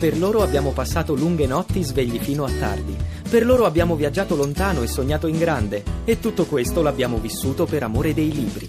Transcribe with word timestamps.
Per 0.00 0.16
loro 0.16 0.40
abbiamo 0.40 0.70
passato 0.70 1.14
lunghe 1.14 1.46
notti 1.46 1.82
svegli 1.82 2.18
fino 2.18 2.44
a 2.44 2.50
tardi. 2.58 2.96
Per 3.28 3.44
loro 3.44 3.66
abbiamo 3.66 3.96
viaggiato 3.96 4.34
lontano 4.34 4.80
e 4.80 4.86
sognato 4.86 5.26
in 5.26 5.36
grande. 5.36 5.82
E 6.06 6.18
tutto 6.18 6.46
questo 6.46 6.80
l'abbiamo 6.80 7.18
vissuto 7.18 7.66
per 7.66 7.82
amore 7.82 8.14
dei 8.14 8.32
libri. 8.32 8.66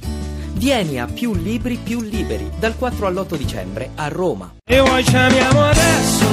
Vieni 0.56 1.00
a 1.00 1.06
Più 1.06 1.34
Libri 1.34 1.80
Più 1.82 2.02
Liberi 2.02 2.52
dal 2.60 2.76
4 2.76 3.08
all'8 3.08 3.38
dicembre 3.38 3.92
a 3.96 4.10
Roma. 4.10 4.56
E 4.66 4.82
vuoi 4.82 5.06
ci 5.06 5.16
amiamo 5.16 5.62
adesso, 5.62 6.26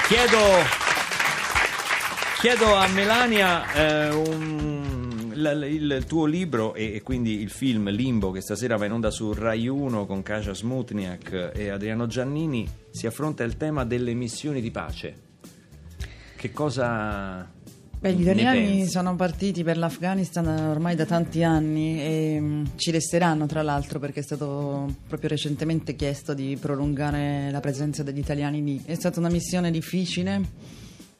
Chiedo, 0.08 0.38
chiedo 2.40 2.74
a 2.74 2.86
Melania 2.88 3.72
eh, 3.72 4.10
un, 4.10 5.32
il, 5.34 6.04
tuo 6.06 6.26
libro 6.26 6.74
e, 6.74 7.00
quindi 7.02 7.40
il 7.40 7.50
film 7.50 7.88
Limbo 7.90 8.30
che 8.30 8.40
stasera 8.40 8.76
va 8.76 8.84
in 8.84 8.92
onda 8.92 9.10
su 9.10 9.32
Rai 9.32 9.66
1 9.68 10.06
con 10.06 10.22
Kasia 10.22 10.52
Smutniak 10.52 11.52
e 11.54 11.70
Adriano 11.70 12.06
Giannini 12.06 12.68
si 12.90 13.06
affronta 13.06 13.42
il 13.42 13.56
tema 13.56 13.84
delle 13.84 14.12
missioni 14.12 14.60
di 14.60 14.70
pace. 14.70 15.30
Che 16.36 16.50
cosa 16.52 17.48
Beh, 18.02 18.14
gli 18.14 18.22
italiani 18.22 18.84
sono 18.88 19.14
partiti 19.14 19.62
per 19.62 19.78
l'Afghanistan 19.78 20.44
ormai 20.48 20.96
da 20.96 21.06
tanti 21.06 21.44
anni 21.44 22.00
e 22.00 22.36
um, 22.36 22.70
ci 22.74 22.90
resteranno 22.90 23.46
tra 23.46 23.62
l'altro 23.62 24.00
perché 24.00 24.18
è 24.18 24.22
stato 24.24 24.92
proprio 25.06 25.28
recentemente 25.28 25.94
chiesto 25.94 26.34
di 26.34 26.58
prolungare 26.60 27.48
la 27.52 27.60
presenza 27.60 28.02
degli 28.02 28.18
italiani 28.18 28.60
lì. 28.60 28.82
È 28.84 28.94
stata 28.96 29.20
una 29.20 29.28
missione 29.28 29.70
difficile 29.70 30.40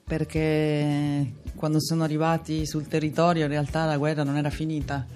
perché 0.03 1.35
quando 1.55 1.81
sono 1.81 2.03
arrivati 2.03 2.67
sul 2.67 2.89
territorio 2.89 3.45
in 3.45 3.51
realtà 3.51 3.85
la 3.85 3.97
guerra 3.97 4.25
non 4.25 4.37
era 4.37 4.51
finita. 4.51 5.07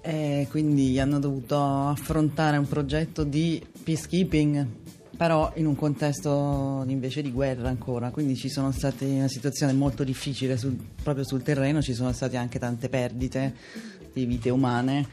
E 0.00 0.46
quindi 0.48 1.00
hanno 1.00 1.18
dovuto 1.18 1.60
affrontare 1.88 2.56
un 2.56 2.68
progetto 2.68 3.24
di 3.24 3.60
peacekeeping 3.82 4.66
però 5.18 5.50
in 5.56 5.66
un 5.66 5.74
contesto 5.74 6.84
invece 6.86 7.22
di 7.22 7.32
guerra 7.32 7.68
ancora, 7.68 8.10
quindi 8.10 8.36
ci 8.36 8.48
sono 8.48 8.70
state 8.70 9.04
una 9.04 9.26
situazione 9.26 9.72
molto 9.72 10.04
difficile 10.04 10.56
sul, 10.56 10.78
proprio 11.02 11.24
sul 11.24 11.42
terreno, 11.42 11.82
ci 11.82 11.92
sono 11.92 12.12
state 12.12 12.36
anche 12.36 12.60
tante 12.60 12.88
perdite 12.88 13.52
di 14.12 14.24
vite 14.26 14.48
umane 14.48 15.08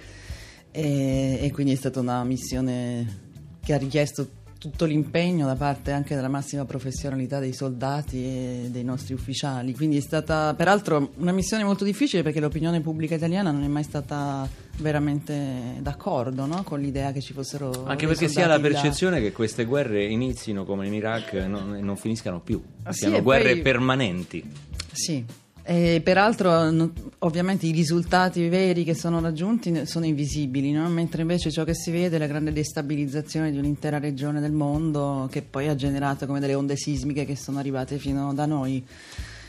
e, 0.69 1.39
e 1.41 1.51
quindi 1.51 1.73
è 1.73 1.75
stata 1.75 2.01
una 2.01 2.23
missione 2.23 3.23
che 3.63 3.73
ha 3.73 3.77
richiesto 3.77 4.43
tutto 4.69 4.85
l'impegno 4.85 5.45
da 5.45 5.55
parte 5.55 5.91
anche 5.91 6.15
della 6.15 6.27
massima 6.27 6.65
professionalità 6.65 7.39
dei 7.39 7.53
soldati 7.53 8.23
e 8.23 8.67
dei 8.71 8.83
nostri 8.83 9.13
ufficiali. 9.13 9.75
Quindi 9.75 9.97
è 9.97 10.01
stata 10.01 10.55
peraltro 10.55 11.11
una 11.17 11.31
missione 11.31 11.63
molto 11.63 11.83
difficile 11.83 12.23
perché 12.23 12.39
l'opinione 12.39 12.81
pubblica 12.81 13.13
italiana 13.13 13.51
non 13.51 13.63
è 13.63 13.67
mai 13.67 13.83
stata 13.83 14.49
veramente 14.77 15.77
d'accordo 15.79 16.45
no? 16.45 16.63
con 16.63 16.79
l'idea 16.79 17.11
che 17.11 17.21
ci 17.21 17.31
fossero 17.31 17.85
anche 17.85 18.07
perché 18.07 18.27
si 18.27 18.41
ha 18.41 18.47
la 18.47 18.59
percezione 18.59 19.17
da... 19.17 19.21
che 19.21 19.31
queste 19.31 19.63
guerre 19.63 20.03
inizino 20.03 20.65
come 20.65 20.87
in 20.87 20.93
Iraq 20.93 21.33
e 21.33 21.47
non, 21.47 21.77
non, 21.79 21.95
finiscano 21.95 22.41
più 22.41 22.61
ah, 22.83 22.91
siano 22.91 23.15
sì, 23.15 23.21
guerre 23.21 23.53
poi... 23.53 23.61
permanenti 23.61 24.51
sì 24.91 25.23
e 25.67 25.99
peraltro 26.03 26.69
no, 26.69 26.93
ovviamente 27.19 27.65
i 27.65 27.71
risultati 27.71 28.47
veri 28.49 28.83
che 28.83 28.93
sono 28.93 29.19
raggiunti 29.19 29.87
sono 29.87 30.05
invisibili, 30.05 30.71
no? 30.71 30.87
mentre 30.89 31.23
invece 31.23 31.49
ciò 31.49 31.63
che 31.63 31.73
si 31.73 31.89
vede 31.89 32.17
è 32.17 32.19
la 32.19 32.27
grande 32.27 32.53
destabilizzazione 32.53 33.49
di 33.49 33.57
un'intera 33.57 33.97
regione 33.97 34.39
del 34.39 34.51
mondo 34.51 35.27
che 35.31 35.41
poi 35.41 35.67
ha 35.67 35.73
generato 35.73 36.27
come 36.27 36.39
delle 36.39 36.53
onde 36.53 36.77
sismiche 36.77 37.25
che 37.25 37.35
sono 37.35 37.57
arrivate 37.57 37.97
fino 37.97 38.31
da 38.35 38.45
noi. 38.45 38.85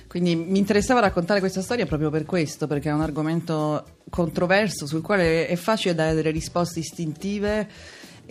Quindi 0.07 0.35
mi 0.37 0.57
interessava 0.57 1.01
raccontare 1.01 1.41
questa 1.41 1.61
storia 1.61 1.85
proprio 1.85 2.09
per 2.09 2.25
questo, 2.25 2.67
perché 2.67 2.89
è 2.89 2.93
un 2.93 3.03
argomento 3.03 3.85
controverso 4.09 4.87
sul 4.87 5.03
quale 5.03 5.47
è 5.47 5.57
facile 5.57 5.95
dare 5.95 6.15
delle 6.15 6.31
risposte 6.31 6.79
istintive 6.79 7.69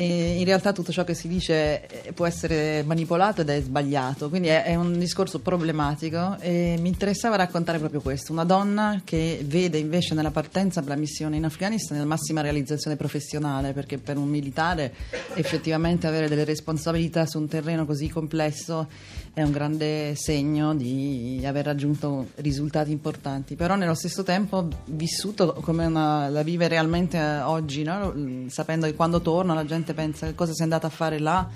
in 0.03 0.43
realtà 0.43 0.73
tutto 0.73 0.91
ciò 0.91 1.05
che 1.05 1.13
si 1.13 1.29
dice 1.29 1.87
eh, 1.87 2.11
può 2.11 2.25
essere 2.25 2.83
manipolato 2.83 3.41
ed 3.41 3.49
è 3.49 3.61
sbagliato, 3.61 4.27
quindi 4.29 4.49
è, 4.49 4.63
è, 4.63 4.75
un 4.75 4.97
discorso 4.99 5.39
problematico 5.39 6.35
e 6.39 6.75
mi 6.79 6.89
interessava 6.89 7.37
raccontare 7.37 7.79
proprio 7.79 8.01
questo, 8.01 8.33
una 8.33 8.43
donna 8.43 9.01
che 9.05 9.41
vede 9.45 9.77
invece 9.77 10.13
nella 10.13 10.31
partenza 10.31 10.81
per 10.81 10.89
la 10.89 10.97
missione 10.97 11.37
in 11.37 11.45
Afghanistan 11.45 11.97
la 11.97 12.05
massima 12.05 12.41
realizzazione 12.41 12.97
professionale, 12.97 13.71
perché 13.71 13.97
per 13.97 14.17
un 14.17 14.27
militare 14.27 14.93
effettivamente 15.35 16.07
avere 16.07 16.27
delle 16.27 16.43
responsabilità 16.43 17.25
su 17.25 17.39
un 17.39 17.47
terreno 17.47 17.85
così 17.85 18.09
complesso 18.09 18.87
è 19.35 19.43
un 19.43 19.51
grande 19.51 20.15
segno 20.15 20.73
di 20.73 21.43
aver 21.45 21.65
raggiunto 21.65 22.27
risultati 22.35 22.91
importanti, 22.91 23.55
però 23.55 23.75
nello 23.75 23.93
stesso 23.93 24.23
tempo 24.23 24.65
vissuto 24.85 25.53
come 25.61 25.85
una, 25.85 26.29
la 26.29 26.41
vive 26.41 26.69
realmente 26.69 27.17
eh, 27.17 27.41
oggi, 27.41 27.83
no? 27.83 28.13
sapendo 28.47 28.85
che 28.85 28.93
quando 28.93 29.19
torna 29.19 29.53
la 29.53 29.65
gente 29.65 29.84
pensa 29.93 30.25
che 30.25 30.35
cosa 30.35 30.53
sei 30.53 30.63
andata 30.63 30.87
a 30.87 30.89
fare 30.89 31.19
là. 31.19 31.47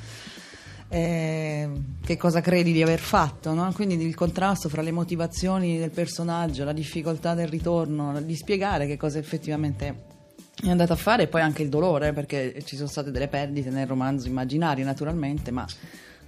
Eh, 0.92 1.70
che 2.04 2.18
cosa 2.18 2.42
credi 2.42 2.72
di 2.72 2.82
aver 2.82 3.00
fatto, 3.00 3.54
no? 3.54 3.72
quindi 3.74 4.04
il 4.04 4.16
contrasto 4.16 4.70
fra 4.70 4.82
le 4.82 4.92
motivazioni 4.92 5.78
del 5.78 5.92
personaggio, 5.92 6.64
la 6.64 6.74
difficoltà 6.74 7.36
del 7.36 7.48
ritorno, 7.48 8.20
di 8.22 8.36
spiegare 8.36 8.88
che 8.88 8.98
cosa 8.98 9.20
effettivamente 9.20 10.18
è 10.62 10.70
andato 10.70 10.94
a 10.94 10.96
fare 10.96 11.24
e 11.24 11.28
poi 11.28 11.42
anche 11.42 11.62
il 11.62 11.70
dolore, 11.70 12.12
perché 12.12 12.64
ci 12.66 12.76
sono 12.76 12.88
state 12.88 13.12
delle 13.12 13.28
perdite 13.28 13.70
nel 13.70 13.88
romanzo 13.88 14.28
immaginario 14.28 14.84
naturalmente, 14.84 15.52
ma 15.52 15.66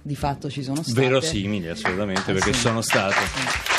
di 0.00 0.16
fatto 0.16 0.50
ci 0.50 0.62
sono 0.62 0.82
state. 0.82 1.00
Verosimili 1.00 1.68
assolutamente, 1.68 2.30
ah, 2.30 2.34
perché 2.34 2.52
sì. 2.52 2.60
sono 2.60 2.80
state. 2.80 3.20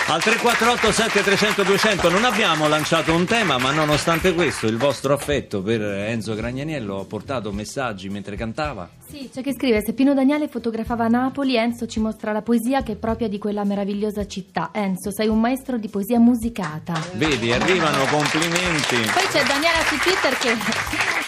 Al 0.05 0.21
348 0.21 0.91
7300 0.91 1.63
200 1.63 2.09
non 2.09 2.25
abbiamo 2.25 2.67
lanciato 2.67 3.13
un 3.15 3.25
tema, 3.25 3.57
ma 3.57 3.71
nonostante 3.71 4.33
questo 4.33 4.67
il 4.67 4.77
vostro 4.77 5.13
affetto 5.13 5.61
per 5.63 5.81
Enzo 5.81 6.35
Gragnaniello 6.35 7.00
ha 7.00 7.05
portato 7.05 7.51
messaggi 7.53 8.09
mentre 8.09 8.35
cantava. 8.35 8.88
Sì, 9.09 9.29
c'è 9.33 9.41
chi 9.41 9.53
scrive: 9.53 9.81
Se 9.81 9.94
Pino 9.94 10.13
Daniele 10.13 10.50
fotografava 10.50 11.07
Napoli, 11.07 11.55
Enzo 11.55 11.88
ci 11.88 12.00
mostra 12.01 12.31
la 12.33 12.41
poesia 12.41 12.83
che 12.83 12.91
è 12.91 12.95
propria 12.95 13.27
di 13.29 13.38
quella 13.39 13.63
meravigliosa 13.63 14.27
città. 14.27 14.69
Enzo, 14.73 15.09
sei 15.11 15.29
un 15.29 15.39
maestro 15.39 15.77
di 15.77 15.88
poesia 15.88 16.19
musicata. 16.19 16.94
Vedi, 17.13 17.51
arrivano 17.53 18.03
complimenti. 18.06 18.95
Poi 18.97 19.27
c'è 19.31 19.44
Daniela 19.45 19.79
su 19.88 19.97
Twitter 19.99 20.38
che 20.38 20.53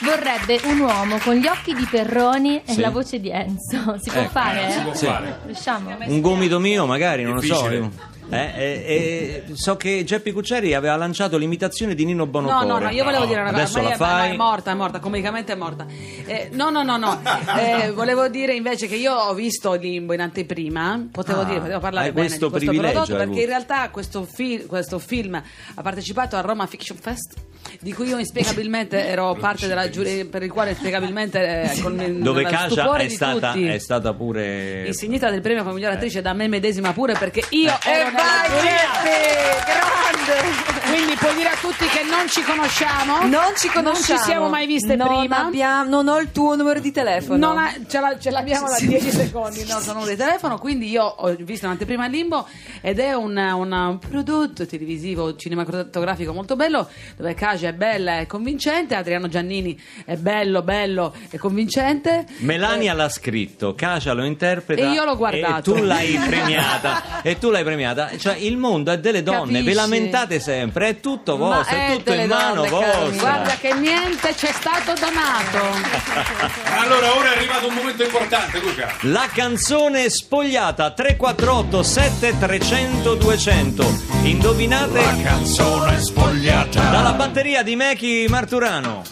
vorrebbe 0.03 0.59
un 0.65 0.79
uomo 0.81 1.17
con 1.19 1.35
gli 1.35 1.47
occhi 1.47 1.73
di 1.73 1.87
Perroni 1.89 2.61
e 2.65 2.73
Sì. 2.73 2.81
la 2.81 2.89
voce 2.89 3.19
di 3.21 3.29
Enzo. 3.31 3.97
Si 3.99 4.09
può 4.11 4.19
Ecco, 4.21 4.29
fare? 4.29 4.69
si 4.71 4.79
può 4.81 4.93
Sì. 4.93 5.05
fare. 5.05 5.39
Riusciamo? 5.45 5.95
Un 6.05 6.21
gomito 6.21 6.59
mio, 6.59 6.85
magari, 6.85 7.23
non 7.23 7.35
lo 7.35 7.39
Difficile. 7.39 7.77
so. 7.79 8.13
Eh, 8.27 8.37
eh, 8.37 9.43
eh, 9.47 9.55
so 9.55 9.77
che 9.77 10.03
Geppi 10.03 10.31
Cucciari 10.31 10.73
aveva 10.73 10.95
lanciato 10.95 11.37
l'imitazione 11.37 11.93
di 11.93 12.05
Nino 12.05 12.23
No, 12.25 12.29
Bonocore. 12.31 12.65
no, 12.65 12.79
no, 12.79 12.89
io 12.89 13.03
volevo 13.03 13.25
dire 13.25 13.41
una 13.41 13.51
cosa. 13.51 13.61
Adesso 13.63 13.81
Maria- 13.81 13.95
fai. 13.97 14.31
È 14.31 14.35
morta, 14.35 14.71
è 14.71 14.73
morta, 14.73 14.99
comicamente 14.99 15.53
è 15.53 15.55
morta. 15.55 15.85
Eh, 16.25 16.49
no, 16.53 16.69
no, 16.71 16.81
no, 16.83 16.97
no. 16.97 17.21
Eh, 17.59 17.91
volevo 17.91 18.27
dire 18.27 18.53
invece 18.55 18.87
che 18.87 18.95
io 18.95 19.13
ho 19.13 19.33
visto 19.33 19.73
Limbo 19.73 20.13
in 20.13 20.21
anteprima. 20.21 21.07
Potevo 21.11 21.41
Ah, 21.41 21.45
dire, 21.45 21.59
potevo 21.59 21.79
parlare 21.79 22.11
bene 22.11 22.27
questo 22.27 22.45
di 22.45 22.51
questo 22.51 22.69
privilegio, 22.71 23.01
prodotto 23.03 23.17
perché 23.25 23.41
in 23.41 23.47
realtà 23.47 23.89
questo, 23.89 24.23
fi- 24.23 24.65
questo 24.65 24.97
film 24.99 25.35
ha 25.75 25.81
partecipato 25.81 26.35
al 26.35 26.43
Roma 26.43 26.65
Fiction 26.65 26.97
Fest. 26.97 27.33
Di 27.79 27.93
cui 27.93 28.07
io 28.07 28.17
inspiegabilmente 28.19 29.07
ero 29.07 29.35
parte 29.39 29.67
della 29.67 29.89
giuria, 29.89 30.23
per 30.25 30.43
il 30.43 30.51
quale 30.51 30.71
inspiegabilmente 30.71 31.71
eh, 31.71 31.81
con 31.81 31.95
Dove 32.21 32.45
stupore 32.69 33.05
è 33.05 33.09
stata, 33.09 33.53
è 33.53 33.77
stata 33.79 34.13
pure. 34.13 34.85
insignita 34.87 35.29
del 35.31 35.41
premio 35.41 35.63
come 35.63 35.75
miglior 35.75 35.91
attrice 35.93 36.21
da 36.21 36.33
me 36.33 36.47
medesima 36.47 36.93
pure 36.93 37.13
perché 37.13 37.43
io 37.49 37.71
Eh. 37.83 37.89
ero 37.89 38.11
vai 38.15 38.49
giuria. 38.49 38.75
Geppi, 39.03 39.63
grande! 39.65 40.73
Quindi 40.85 41.15
puoi 41.15 41.35
dire 41.35 41.49
a 41.49 41.55
tutti 41.59 41.85
che 41.87 42.03
non 42.03 42.27
ci 42.29 42.41
conosciamo. 42.43 43.25
Non 43.27 43.53
ci 43.57 43.67
conosciamo. 43.69 43.83
Non 43.83 43.95
ci 43.95 44.17
siamo 44.17 44.47
mai 44.49 44.65
viste 44.65 44.95
non 44.95 45.07
prima. 45.19 45.45
abbiamo- 45.45 45.89
non 45.89 46.07
ho 46.07 46.19
il 46.19 46.31
tuo 46.31 46.55
numero 46.55 46.79
di 46.79 46.91
telefono. 46.91 47.37
Non 47.47 47.57
ha- 47.57 47.73
ce, 47.87 47.99
la- 47.99 48.17
ce 48.17 48.29
l'abbiamo 48.31 48.67
da 48.69 48.77
10 48.79 49.11
secondi 49.11 49.59
il 49.61 49.67
nostro 49.67 49.93
numero 49.93 50.11
di 50.11 50.17
telefono, 50.17 50.57
quindi 50.57 50.89
io 50.89 51.03
ho 51.03 51.35
visto 51.39 51.65
un'anteprima 51.65 52.05
Limbo 52.07 52.47
ed 52.81 52.99
è 52.99 53.13
un, 53.13 53.35
un 53.35 53.99
prodotto 53.99 54.65
televisivo 54.65 55.35
cinematografico 55.35 56.31
molto 56.33 56.55
bello 56.55 56.87
dove 57.17 57.33
Kasia 57.33 57.69
è 57.69 57.73
bella 57.73 58.19
e 58.19 58.27
convincente, 58.27 58.95
Adriano 58.95 59.27
Giannini 59.27 59.79
è 60.05 60.15
bello, 60.15 60.61
bello 60.61 61.13
e 61.29 61.37
convincente. 61.37 62.25
Melania 62.37 62.93
l'ha 62.93 63.09
scritto, 63.09 63.75
Kasia 63.75 64.13
lo 64.13 64.23
interpreta 64.23 64.81
E 64.81 64.91
io 64.91 65.03
l'ho 65.03 65.17
guardato. 65.17 65.73
E 65.73 65.77
tu 65.77 65.83
l'hai 65.83 66.17
premiata. 66.25 67.21
e 67.21 67.37
tu 67.37 67.49
l'hai 67.49 67.63
premiata. 67.63 68.04
Cioè, 68.17 68.35
il 68.37 68.57
mondo 68.57 68.91
è 68.91 68.99
delle 68.99 69.23
donne, 69.23 69.59
Capisci? 69.59 69.63
ve 69.63 69.73
lamentate 69.73 70.39
sempre, 70.39 70.89
è 70.89 70.99
tutto 70.99 71.37
vostro, 71.37 71.75
è 71.75 71.89
è 71.91 71.95
tutto 71.97 72.13
in 72.13 72.27
mano 72.27 72.55
donne, 72.55 72.69
vostra. 72.69 72.91
Carmine. 72.91 73.17
Guarda 73.17 73.57
che 73.59 73.73
niente 73.73 74.35
ci 74.35 74.45
è 74.45 74.51
stato 74.51 74.93
donato. 74.93 76.53
Allora, 76.77 77.15
ora 77.15 77.33
è 77.33 77.37
arrivato 77.37 77.67
un 77.67 77.73
momento 77.73 78.03
importante, 78.03 78.59
Luca. 78.59 78.93
La 79.01 79.27
canzone 79.33 80.09
spogliata 80.09 80.91
348 80.91 81.83
7300 81.83 83.15
200. 83.15 84.01
Indovinate 84.23 85.01
canzone 85.23 85.99
spogliata. 85.99 86.89
dalla 86.89 87.13
batteria 87.13 87.63
di 87.63 87.75
Mechi 87.75 88.25
Marturano. 88.29 89.03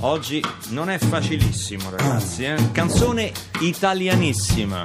Oggi 0.00 0.42
non 0.68 0.88
è 0.90 0.98
facilissimo, 0.98 1.90
ragazzi. 1.90 2.44
Eh? 2.44 2.56
Canzone 2.72 3.32
italianissima. 3.60 4.84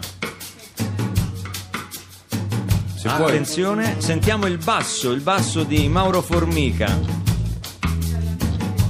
Se 3.04 3.10
vuoi. 3.10 3.32
Attenzione, 3.32 3.96
sentiamo 3.98 4.46
il 4.46 4.58
basso, 4.58 5.12
il 5.12 5.20
basso 5.20 5.64
di 5.64 5.90
Mauro 5.90 6.22
Formica. 6.22 6.88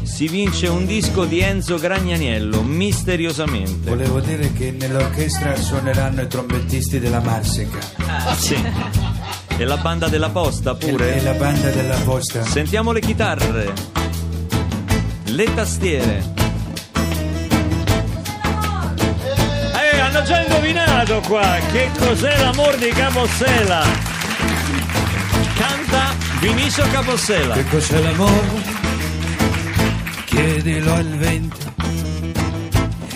Si 0.03 0.27
vince 0.27 0.67
un 0.67 0.85
disco 0.85 1.25
di 1.25 1.39
Enzo 1.39 1.79
Gragnaniello, 1.79 2.61
misteriosamente. 2.61 3.89
Volevo 3.89 4.19
dire 4.19 4.53
che 4.53 4.69
nell'orchestra 4.69 5.55
suoneranno 5.55 6.21
i 6.21 6.27
trombettisti 6.27 6.99
della 6.99 7.21
Marsica 7.21 7.79
Sì. 8.37 8.55
E 9.57 9.65
la 9.65 9.77
banda 9.77 10.07
della 10.07 10.29
posta 10.29 10.77
e 10.77 10.85
pure. 10.91 11.19
la 11.23 11.33
banda 11.33 11.71
della 11.71 11.97
Posta. 11.97 12.43
Sentiamo 12.43 12.91
le 12.91 12.99
chitarre, 12.99 13.73
le 15.23 15.53
tastiere. 15.55 16.42
Indovinato 21.03 21.21
qua 21.27 21.59
che 21.71 21.91
cos'è 21.97 22.37
l'amor 22.39 22.77
di 22.77 22.89
Capossela. 22.89 23.83
Canta 25.55 26.15
Vinicio 26.39 26.83
Capossela. 26.89 27.53
Che 27.55 27.65
cos'è 27.65 28.01
l'amore? 28.01 28.81
Chiedilo 30.25 30.93
al 30.93 31.17
vento 31.17 31.71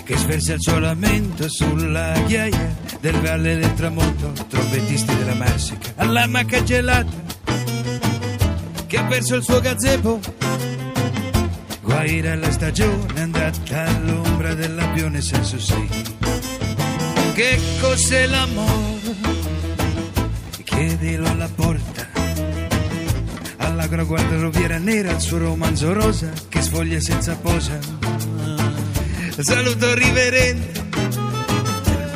che 0.04 0.18
sversa 0.18 0.54
il 0.54 0.62
suo 0.62 0.80
lamento 0.80 1.50
sulla 1.50 2.13
ghiaia 2.25 2.75
del 3.01 3.19
Valle 3.19 3.57
del 3.57 3.74
Tramonto, 3.74 4.31
trombettisti 4.48 5.16
della 5.18 5.33
Marsica, 5.33 5.92
alla 5.98 6.28
macca 6.28 6.63
gelata 6.63 7.25
che 8.86 8.98
ha 8.98 9.04
perso 9.04 9.36
il 9.36 9.44
suo 9.44 9.60
gazebo. 9.60 10.19
Guaira 11.81 12.36
la 12.36 12.51
stagione 12.51 13.22
andata 13.22 13.86
all'ombra 13.86 14.54
dell'abbione 14.54 15.22
senso 15.22 15.60
sì. 15.60 16.17
Che 17.38 17.60
cos'è 17.80 18.25
l'amore? 18.25 19.16
Chiedilo 20.63 21.30
alla 21.30 21.48
porta 21.54 22.07
all'agro 23.57 24.07
guardaroviera 24.07 24.80
nera 24.80 25.12
il 25.12 25.19
suo 25.19 25.38
romanzo 25.38 25.94
rosa 25.94 26.31
che 26.50 26.63
sfoglia 26.63 27.00
senza 27.00 27.36
posa. 27.36 27.78
Saluto 29.38 29.94
riverente 29.94 30.84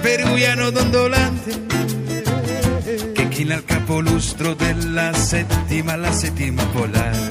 peruviano 0.01 0.71
dondolante 0.71 1.65
che 3.13 3.27
china 3.27 3.53
il 3.57 3.63
capolustro 3.63 4.55
della 4.55 5.13
settima 5.13 5.95
la 5.97 6.11
settima 6.11 6.65
polare. 6.65 7.29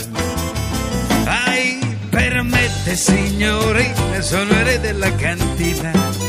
Ai 1.25 1.97
permette 2.09 2.95
signorina 2.95 4.21
sono 4.21 4.53
erede 4.53 4.93
della 4.93 5.13
cantina 5.17 6.20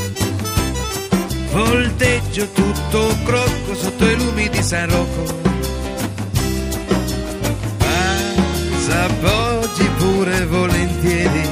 volteggio 1.51 2.48
tutto 2.51 3.15
crocco 3.24 3.75
sotto 3.75 4.06
i 4.06 4.15
lumi 4.15 4.50
di 4.50 4.63
San 4.63 4.89
Rocco 4.89 5.39
S'appoggi 8.92 9.88
pure 9.98 10.45
volentieri 10.48 11.48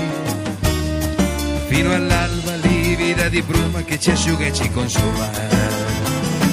fino 1.68 1.94
all'alba 1.94 2.56
livida 2.56 3.30
di 3.30 3.42
bruma 3.42 3.84
che 3.84 4.00
ci 4.00 4.12
asciuga 4.12 4.46
e 4.46 4.54
ci 4.54 4.70
consuma. 4.72 5.30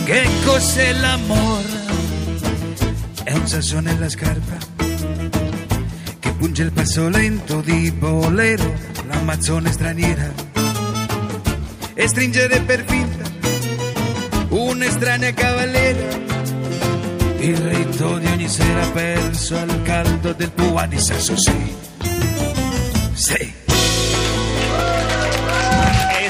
Che 0.04 0.28
cos'è 0.44 0.92
l'amore? 0.92 1.84
È 3.24 3.32
un 3.32 3.46
sasso 3.48 3.80
nella 3.80 4.08
scarpa 4.08 4.56
che 6.20 6.32
punge 6.32 6.62
il 6.62 6.72
passo 6.72 7.08
lento 7.08 7.60
di 7.62 7.90
bolero, 7.90 8.72
l'amazzone 9.08 9.72
straniera 9.72 10.32
e 11.94 12.06
stringere 12.06 12.60
per 12.60 12.84
finta 12.86 13.15
un'estranea 14.56 15.32
cavaliera 15.32 16.24
il 17.38 17.56
rito 17.56 18.18
di 18.18 18.26
ogni 18.26 18.48
sera 18.48 18.86
perso 18.90 19.56
al 19.56 19.82
caldo 19.82 20.32
del 20.32 20.50
Pua 20.50 20.86
di 20.86 20.98
Sasso 20.98 21.36
sì. 21.36 21.76
Sì. 23.12 23.65